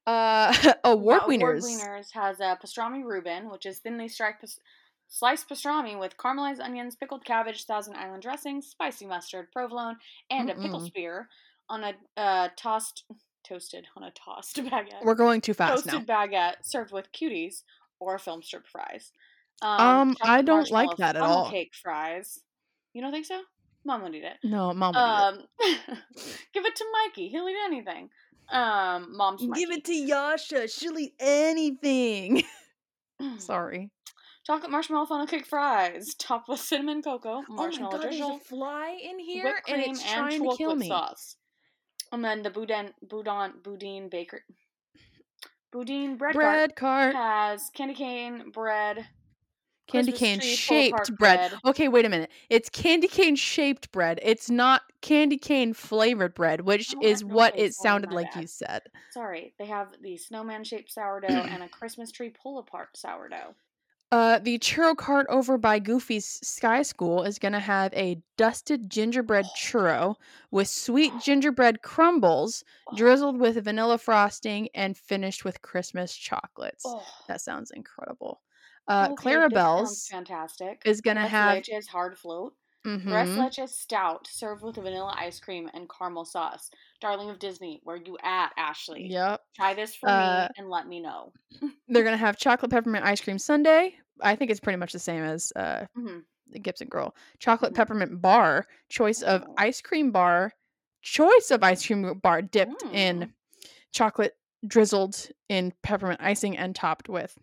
[0.05, 0.53] Uh
[0.83, 1.65] award yeah, winners.
[1.65, 4.59] Award Wieners has a pastrami Reuben, which is thinly striped pas-
[5.07, 9.97] sliced pastrami with caramelized onions, pickled cabbage, Thousand Island dressing, spicy mustard, provolone,
[10.29, 11.29] and a pickle spear
[11.69, 13.03] on a uh, tossed,
[13.43, 15.03] toasted on a tossed baguette.
[15.03, 15.93] We're going too fast now.
[15.93, 17.63] toasted baguette served with cuties
[17.99, 19.11] or film strip fries.
[19.61, 21.49] Um, I don't like that at all.
[21.49, 22.39] Cake fries.
[22.93, 23.41] You don't think so?
[23.85, 24.37] Mom would eat it.
[24.43, 25.87] No, mom would eat it.
[25.87, 25.97] Um,
[26.53, 27.29] give it to Mikey.
[27.29, 28.09] He'll eat anything.
[28.49, 29.61] Um, mom's Mikey.
[29.61, 30.67] Give it to Yasha.
[30.67, 32.43] She'll eat anything.
[33.37, 33.89] Sorry.
[34.47, 39.63] Chocolate marshmallow funnel cake fries, topped with cinnamon cocoa, Oh marshmallow drizzle, fly in whipped
[39.63, 41.35] cream, and chocolate sauce.
[42.13, 44.45] And then the boudin, boudin, boudin baker,
[45.71, 49.05] boudin bread, Bread cart has candy cane bread,
[49.87, 51.17] Candy Christmas cane shaped bread.
[51.17, 51.53] bread.
[51.65, 52.31] Okay, wait a minute.
[52.49, 54.19] It's candy cane shaped bread.
[54.21, 58.41] It's not candy cane flavored bread, which Oh, is what it sounded like bad.
[58.41, 58.83] you said.
[59.09, 63.55] Sorry, they have the snowman shaped sourdough and a Christmas tree pull apart sourdough.
[64.09, 68.89] Uh, the churro cart over by Goofy's Sky School is going to have a dusted
[68.89, 70.15] gingerbread churro
[70.49, 72.63] with sweet gingerbread crumbles
[72.95, 76.83] drizzled with vanilla frosting and finished with Christmas chocolates.
[76.87, 78.41] Oh, That sounds incredible.
[78.87, 80.81] Uh, okay, Clarabelle's fantastic.
[80.85, 81.57] is going to have.
[81.57, 82.53] leches hard float.
[82.87, 83.37] Mhm.
[83.37, 86.71] Leches stout served with vanilla ice cream and caramel sauce.
[87.01, 89.07] Darling of Disney, where you at, Ashley?
[89.07, 89.41] Yep.
[89.55, 91.33] Try this for Uh, me and let me know.
[91.89, 93.91] They're going to have chocolate peppermint ice cream sundae.
[94.21, 96.23] I think it's pretty much the same as uh, Mhm.
[96.47, 97.13] the Gibson Girl.
[97.39, 97.75] Chocolate Mhm.
[97.75, 99.53] peppermint bar, choice of Oh.
[99.57, 100.53] ice cream bar,
[101.01, 102.93] choice of ice cream bar dipped Mm.
[102.93, 103.33] in
[103.91, 107.37] chocolate drizzled in peppermint icing and topped with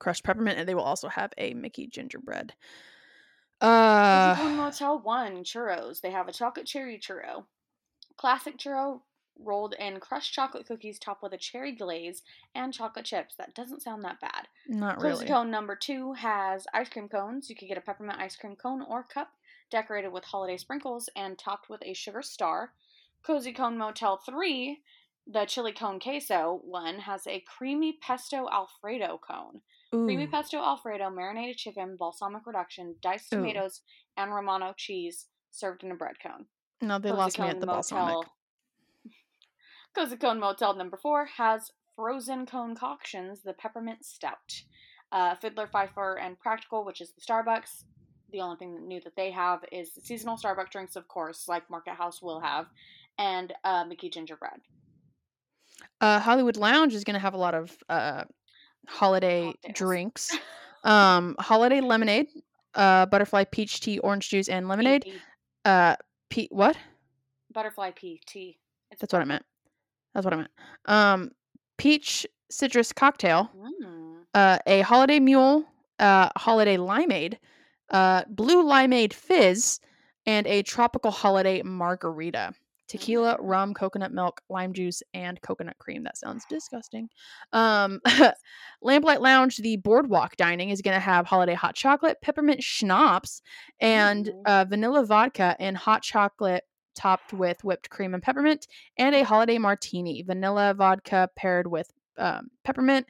[0.00, 0.58] crushed peppermint.
[0.58, 2.54] And they will also have a Mickey gingerbread.
[3.64, 6.00] Uh, Cozy Cone Motel One churros.
[6.00, 7.44] They have a chocolate cherry churro,
[8.16, 9.00] classic churro
[9.38, 12.22] rolled in crushed chocolate cookies topped with a cherry glaze
[12.54, 13.34] and chocolate chips.
[13.36, 14.48] That doesn't sound that bad.
[14.68, 15.26] not Cozy really.
[15.26, 17.50] Cone number two has ice cream cones.
[17.50, 19.32] You could get a peppermint ice cream cone or cup
[19.70, 22.72] decorated with holiday sprinkles and topped with a sugar star.
[23.24, 24.82] Cozy Cone Motel 3,
[25.26, 29.62] the chili cone queso one, has a creamy pesto alfredo cone.
[30.04, 33.36] Creamy pesto alfredo, marinated chicken, balsamic reduction, diced Ooh.
[33.36, 33.82] tomatoes,
[34.16, 36.46] and Romano cheese served in a bread cone.
[36.80, 38.26] No, they Cozy lost me at the balsamic.
[39.94, 44.62] Cozy Cone Motel number four has frozen cone concoctions, the peppermint stout.
[45.12, 47.84] Uh, Fiddler, Fifer, and Practical, which is the Starbucks.
[48.32, 51.70] The only thing that new that they have is seasonal Starbucks drinks, of course, like
[51.70, 52.66] Market House will have,
[53.16, 54.60] and uh, Mickey gingerbread.
[56.00, 58.24] Uh, Hollywood Lounge is going to have a lot of uh,
[58.88, 59.74] holiday Cocktails.
[59.78, 60.36] drinks.
[60.84, 62.26] Um, holiday lemonade,
[62.74, 65.06] uh, butterfly peach tea, orange juice, and lemonade.
[65.64, 65.96] Uh,
[66.28, 66.76] pe- what?
[67.50, 68.58] butterfly pea tea.
[68.90, 69.46] It's That's what I meant.
[70.12, 70.50] That's what I meant.
[70.84, 71.30] Um,
[71.78, 74.26] peach citrus cocktail, Mm.
[74.34, 75.64] uh, a holiday mule,
[75.98, 77.38] uh, holiday limeade,
[77.88, 79.80] uh, blue limeade fizz,
[80.26, 82.52] and a tropical holiday margarita.
[82.88, 86.04] Tequila, rum, coconut milk, lime juice, and coconut cream.
[86.04, 87.08] That sounds disgusting.
[87.52, 88.00] Um,
[88.82, 93.40] Lamplight Lounge, the boardwalk dining, is going to have holiday hot chocolate, peppermint schnapps,
[93.80, 96.64] and uh, vanilla vodka and hot chocolate
[96.94, 98.66] topped with whipped cream and peppermint,
[98.98, 103.06] and a holiday martini, vanilla vodka paired with um, peppermint,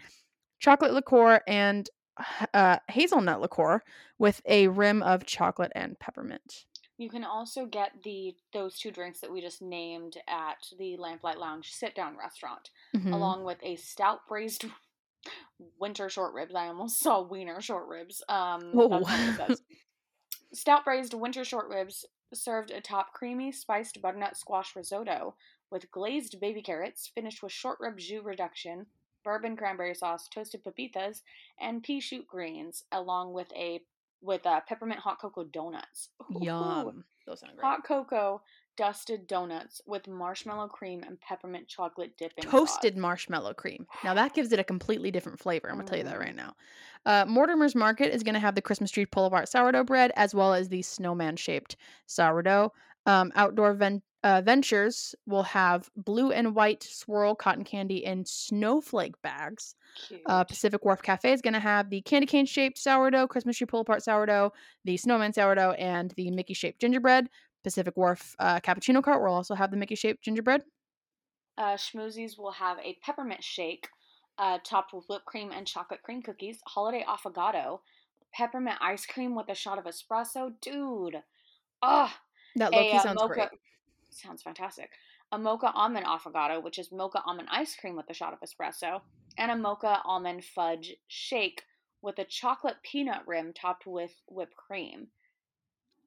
[0.59, 1.91] chocolate liqueur, and
[2.55, 3.83] uh, hazelnut liqueur
[4.19, 6.65] with a rim of chocolate and peppermint.
[6.97, 11.39] You can also get the those two drinks that we just named at the Lamplight
[11.39, 13.13] Lounge sit down restaurant, Mhm.
[13.13, 14.65] along with a stout braised
[15.81, 16.55] winter short ribs.
[16.55, 18.23] I almost saw wiener short ribs.
[18.29, 18.89] Um, Whoa.
[18.89, 19.63] that's not what it says.
[20.53, 25.35] Stout braised winter short ribs served atop creamy spiced butternut squash risotto
[25.71, 28.87] with glazed baby carrots, finished with short rib jus reduction,
[29.25, 31.23] bourbon cranberry sauce, toasted pepitas,
[31.59, 33.81] and pea shoot greens, along with a
[34.25, 36.09] with uh, peppermint hot cocoa donuts.
[36.35, 36.39] Ooh.
[36.45, 37.05] Yum.
[37.27, 37.65] Those sound great.
[37.65, 38.43] Hot cocoa
[38.77, 42.43] dusted donuts with marshmallow cream and peppermint chocolate dipping.
[42.45, 43.01] Toasted sauce.
[43.01, 43.87] marshmallow cream.
[44.03, 45.69] Now that gives it a completely different flavor.
[45.71, 46.21] I'm gonna tell you that Mhm.
[46.21, 46.55] right now.
[47.07, 50.53] Uh, Mortimer's Market is gonna have the Christmas tree pull apart sourdough bread as well
[50.55, 52.73] as the snowman shaped sourdough.
[53.07, 59.21] Um, Outdoor ven- uh, Ventures will have blue and white swirl cotton candy in snowflake
[59.23, 59.77] bags.
[60.27, 63.67] Uh, Pacific Wharf Cafe is going to have the candy cane shaped sourdough, Christmas tree
[63.67, 64.53] pull apart sourdough,
[64.85, 67.29] the snowman sourdough, and the Mickey shaped gingerbread.
[67.63, 70.63] Pacific Wharf uh, cappuccino cart will also have the Mickey shaped gingerbread.
[71.57, 73.89] Uh, Schmoozies will have a peppermint shake
[74.39, 76.59] uh, topped with whipped cream and chocolate cream cookies.
[76.67, 77.81] Holiday affogato,
[78.33, 80.53] peppermint ice cream with a shot of espresso.
[80.63, 81.23] Dude,
[81.83, 82.19] ah,
[82.57, 83.49] That Loki uh, sounds mocha great.
[84.15, 84.91] Sounds fantastic.
[85.33, 89.01] A mocha almond affogato, which is mocha almond ice cream with a shot of espresso,
[89.37, 91.65] and a mocha almond fudge shake
[92.03, 95.09] with a chocolate peanut rim topped with whipped cream.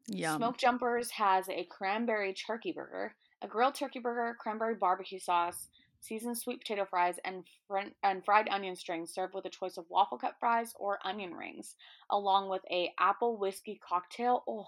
[0.08, 0.38] Yum.
[0.38, 6.38] Smoke Jumpers has a cranberry turkey burger, a grilled turkey burger, cranberry barbecue sauce, seasoned
[6.38, 10.18] sweet potato fries, and fr- and fried onion strings served with a choice of waffle
[10.18, 11.76] cut fries or onion rings,
[12.10, 14.44] along with a apple whiskey cocktail.
[14.48, 14.68] Oh,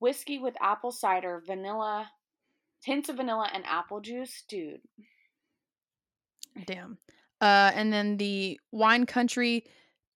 [0.00, 2.10] whiskey with apple cider, vanilla,
[2.82, 4.80] hints of vanilla, and apple juice, dude.
[6.66, 6.98] Damn.
[7.40, 9.64] Uh, and then the wine country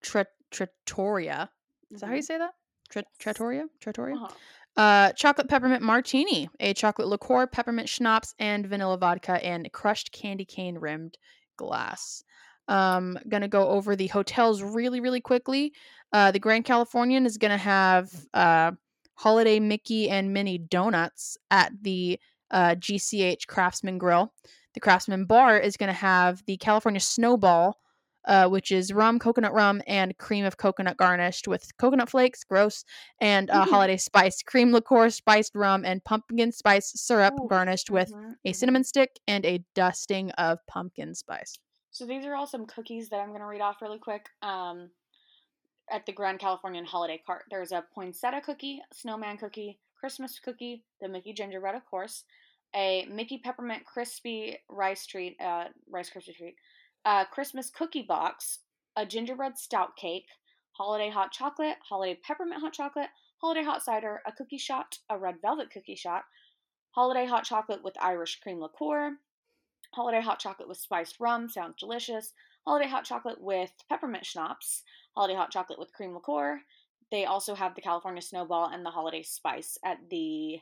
[0.02, 1.50] Tre- Trattoria.
[1.90, 2.52] Is that how you say that?
[2.90, 3.66] Tre- Trattoria?
[3.80, 4.16] Trattoria?
[4.16, 4.28] Uh-huh.
[4.76, 10.44] Uh, chocolate peppermint martini, a chocolate liqueur, peppermint schnapps, and vanilla vodka, and crushed candy
[10.44, 11.16] cane rimmed
[11.56, 12.24] glass.
[12.66, 15.72] Um, gonna go over the hotels really, really quickly.
[16.12, 18.72] Uh, the Grand Californian is gonna have uh,
[19.14, 22.18] holiday Mickey and Minnie donuts at the
[22.50, 24.32] uh, GCH Craftsman Grill.
[24.74, 27.78] The Craftsman Bar is gonna have the California Snowball,
[28.26, 32.84] uh, which is rum, coconut rum, and cream of coconut garnished with coconut flakes, gross,
[33.20, 33.68] and uh, Mhm.
[33.70, 38.12] holiday spice, cream liqueur, spiced rum, and pumpkin spice syrup Ooh, garnished with
[38.44, 41.58] a cinnamon stick and a dusting of pumpkin spice.
[41.90, 44.28] So these are all some cookies that I'm going to read off really quick.
[44.42, 44.90] Um,
[45.90, 51.08] at the Grand Californian Holiday Cart, there's a poinsettia cookie, snowman cookie, Christmas cookie, the
[51.08, 52.24] Mickey gingerbread, of course,
[52.74, 56.56] a Mickey peppermint crispy rice treat, uh, rice crispy treat,
[57.04, 58.60] a Christmas cookie box,
[58.96, 60.26] a gingerbread stout cake,
[60.72, 63.08] holiday hot chocolate, holiday peppermint hot chocolate,
[63.40, 66.24] holiday hot cider, a cookie shot, a red velvet cookie shot,
[66.90, 69.12] holiday hot chocolate with Irish cream liqueur,
[69.94, 72.32] holiday hot chocolate with spiced rum sounds delicious
[72.66, 74.82] holiday hot chocolate with peppermint schnapps
[75.14, 76.60] holiday hot chocolate with cream liqueur.
[77.10, 80.58] They also have the california snowball and the holiday spice at the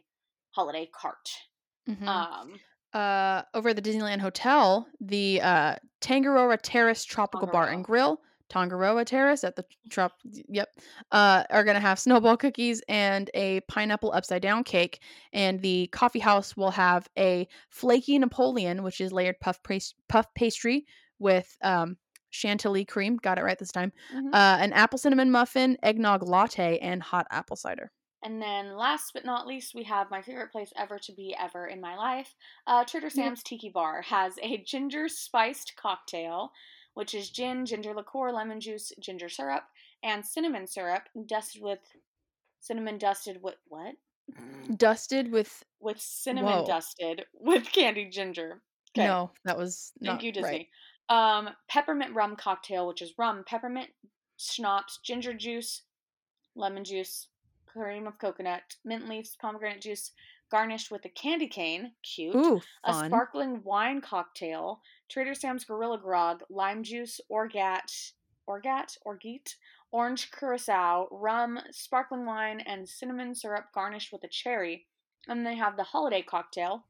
[0.50, 1.30] holiday cart.
[1.88, 2.06] Mhm.
[2.06, 2.60] um
[2.94, 9.06] uh, over at the Disneyland Hotel, the uh, Tangaroa Terrace Tropical Bar and Grill, Tangaroa
[9.06, 10.12] Terrace at the trop,
[10.46, 10.68] yep,
[11.10, 15.00] uh, are gonna have snowball cookies and a pineapple upside down cake,
[15.32, 20.26] and the coffee house will have a flaky Napoleon, which is layered puff pas- puff
[20.34, 20.84] pastry
[21.22, 21.96] with um,
[22.30, 24.28] chantilly cream, got it right this time, mhm.
[24.34, 27.92] uh, an apple cinnamon muffin, eggnog latte, and hot apple cider.
[28.22, 31.66] and then last but not least we have my favorite place ever to be ever
[31.66, 32.34] in my life
[32.66, 36.52] uh, trader sam's tiki bar has a ginger spiced cocktail
[36.94, 39.64] which is gin ginger liqueur lemon juice ginger syrup
[40.02, 41.80] and cinnamon syrup dusted with
[42.60, 43.96] cinnamon dusted with what
[44.76, 46.64] Dusted with with cinnamon Whoa.
[46.64, 48.62] dusted with candied ginger.
[48.94, 50.68] 'Kay, no, that was thank you, right.
[51.12, 53.90] Um, peppermint rum cocktail, which is rum, peppermint
[54.38, 55.82] schnapps, ginger juice,
[56.56, 57.28] lemon juice,
[57.66, 60.12] cream of coconut, mint leaves, pomegranate juice,
[60.50, 61.92] garnished with a candy cane.
[62.02, 62.34] Cute.
[62.34, 68.12] Ooh, a sparkling wine cocktail, Trader Sam's Gorilla Grog, lime juice, orgat,
[68.48, 69.56] orgat, orgeat,
[69.90, 74.86] orange curacao, rum, sparkling wine, and cinnamon syrup garnished with a cherry.
[75.28, 76.86] And they have the holiday cocktail,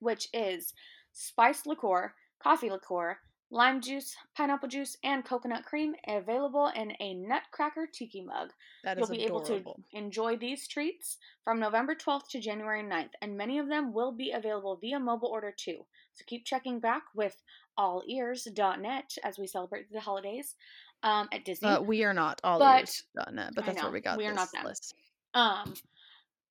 [0.00, 0.74] which is
[1.12, 3.18] spiced liqueur, coffee liqueur,
[3.52, 8.48] lime juice, pineapple juice, and coconut cream, available in a nutcracker tiki mug.
[8.82, 9.54] That You'll be adorable.
[9.54, 13.92] able to enjoy these treats from November 12th to January 9th, and many of them
[13.92, 15.84] will be available via mobile order too.
[16.14, 17.36] So keep checking back with
[17.78, 20.54] allears.net as we celebrate the holidays
[21.02, 21.68] um, at Disney.
[21.68, 24.16] Uh, we are not all But- ears done it, but that's know, where we got
[24.18, 24.64] we are this not them.
[24.64, 24.94] list.
[25.34, 25.74] Um,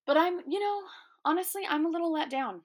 [0.05, 0.81] but I'm, you know,
[1.25, 2.61] honestly, I'm a little let down.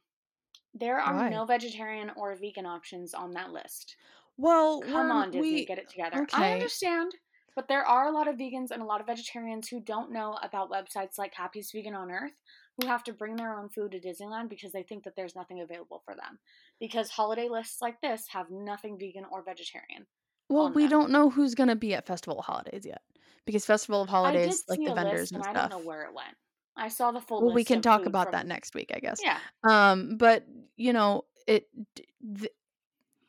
[0.74, 1.28] There are Why?
[1.30, 3.97] no vegetarian or vegan options on that list.
[4.39, 6.26] Well, Come on, Disney, we, get it together.
[6.32, 7.12] I understand,
[7.55, 10.39] but there are a lot of vegans and a lot of vegetarians who don't know
[10.43, 12.32] about websites like Happiest Vegan on Earth
[12.80, 15.61] who have to bring their own food to Disneyland because they think that there's nothing
[15.61, 16.39] available for them.
[16.78, 20.07] Because holiday lists like this have nothing vegan or vegetarian.
[20.49, 20.91] well, we them.
[20.91, 23.01] don't know who's gonna be at Festival of Holidays yet,
[23.47, 25.57] because Festival of Holidays, like the vendors list and stuff.
[25.57, 26.37] I don't know where it went.
[26.76, 29.20] I saw the full Well, we can talk about that next week, I guess.
[29.24, 29.39] Yeah.
[29.66, 30.45] Um, but
[30.76, 32.51] you know, it d-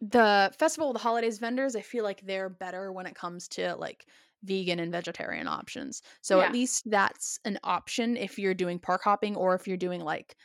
[0.01, 3.75] the, Festival of the Holidays vendors, I feel like they're better when it comes to
[3.75, 4.07] like
[4.43, 6.01] vegan and vegetarian options.
[6.21, 6.45] So Yeah.
[6.45, 10.37] at least that's an option if you're doing park hopping or if you're doing like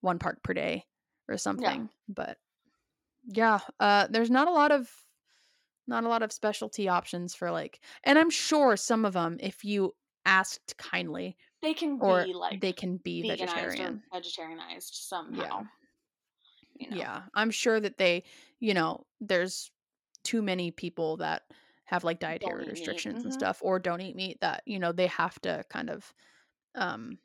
[0.00, 0.86] one park per day
[1.28, 1.90] or something.
[2.08, 2.38] But
[3.26, 4.90] yeah, uh there's not a lot of
[5.86, 9.64] not a lot of specialty options for like and I'm sure some of them if
[9.64, 9.94] you
[10.26, 14.02] asked kindly, They can or be like they can be vegetarian.
[14.12, 15.64] vegetarianized somehow.
[16.78, 16.96] You know?
[16.96, 18.24] Yeah, I'm sure that they,
[18.64, 19.70] you know, there's
[20.24, 21.44] too many people that
[21.86, 23.34] have like dietary restrictions and mhm.
[23.34, 26.14] stuff or don't eat meat that, you know, they have to kind of
[26.76, 27.18] um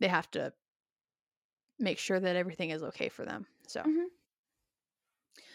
[0.00, 0.52] they have to
[1.78, 3.46] make sure that everything is okay for them.
[3.66, 4.10] So, Mhm.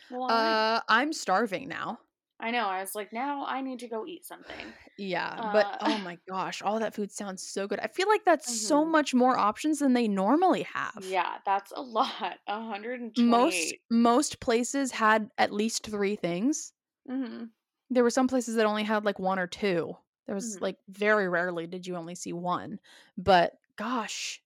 [0.10, 0.64] Well, right.
[0.68, 2.00] uh I'm starving now.
[2.40, 2.68] I know.
[2.68, 4.76] I was like, now I need to go eat something.
[4.98, 7.80] Yeah, but Uh, oh my gosh, all that food sounds so good.
[7.80, 8.86] I feel like that's so Mhm.
[8.86, 11.06] much more options than they normally have.
[11.08, 12.40] Yeah, that's a lot.
[12.48, 16.72] A hundred and Most most places had at least 3 things.
[17.10, 17.46] Mm-hmm.
[17.90, 19.96] There were some places that only had like 1 or 2.
[20.26, 20.62] There was Mhm.
[20.62, 22.80] like very rarely did you only see 1.
[23.18, 24.42] But gosh,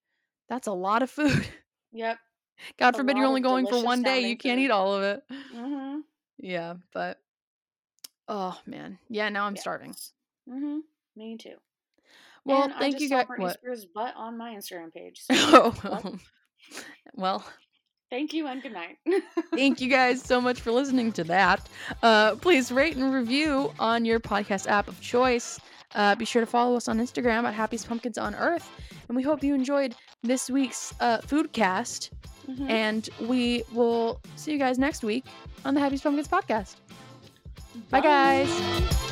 [0.50, 1.48] that's a lot of food.
[1.92, 2.20] Yep.
[2.78, 4.60] God forbid you're only going for one day, you can't food.
[4.60, 5.24] eat all of it.
[5.54, 6.02] Mm-hmm.
[6.38, 7.22] Yeah, but
[8.30, 9.00] oh man.
[9.10, 9.58] Yeah, now I'm Yeah.
[9.58, 9.98] starving.
[10.50, 10.80] Mm-hmm.
[11.16, 11.56] Me too.
[12.46, 13.26] Well, and I thank just you guys.
[13.28, 13.54] Britney What?
[13.60, 15.22] Spears' butt on my Instagram page.
[15.30, 15.34] So?
[15.84, 16.18] Oh,
[17.16, 17.46] well,
[18.10, 18.98] thank you and good night.
[19.54, 21.68] thank you guys so much for listening to that.
[22.04, 25.60] Uh, please rate and review on your podcast app of choice.
[25.96, 28.70] Uh, be sure to follow us on Instagram at Happiest Pumpkins on Earth.
[29.08, 32.12] And we hope you enjoyed this week's uh, Foodcast.
[32.48, 32.70] Mhm.
[32.70, 35.26] And we will see you guys next week
[35.66, 36.76] on the Happiest Pumpkins podcast.
[37.90, 39.09] Bye, guys.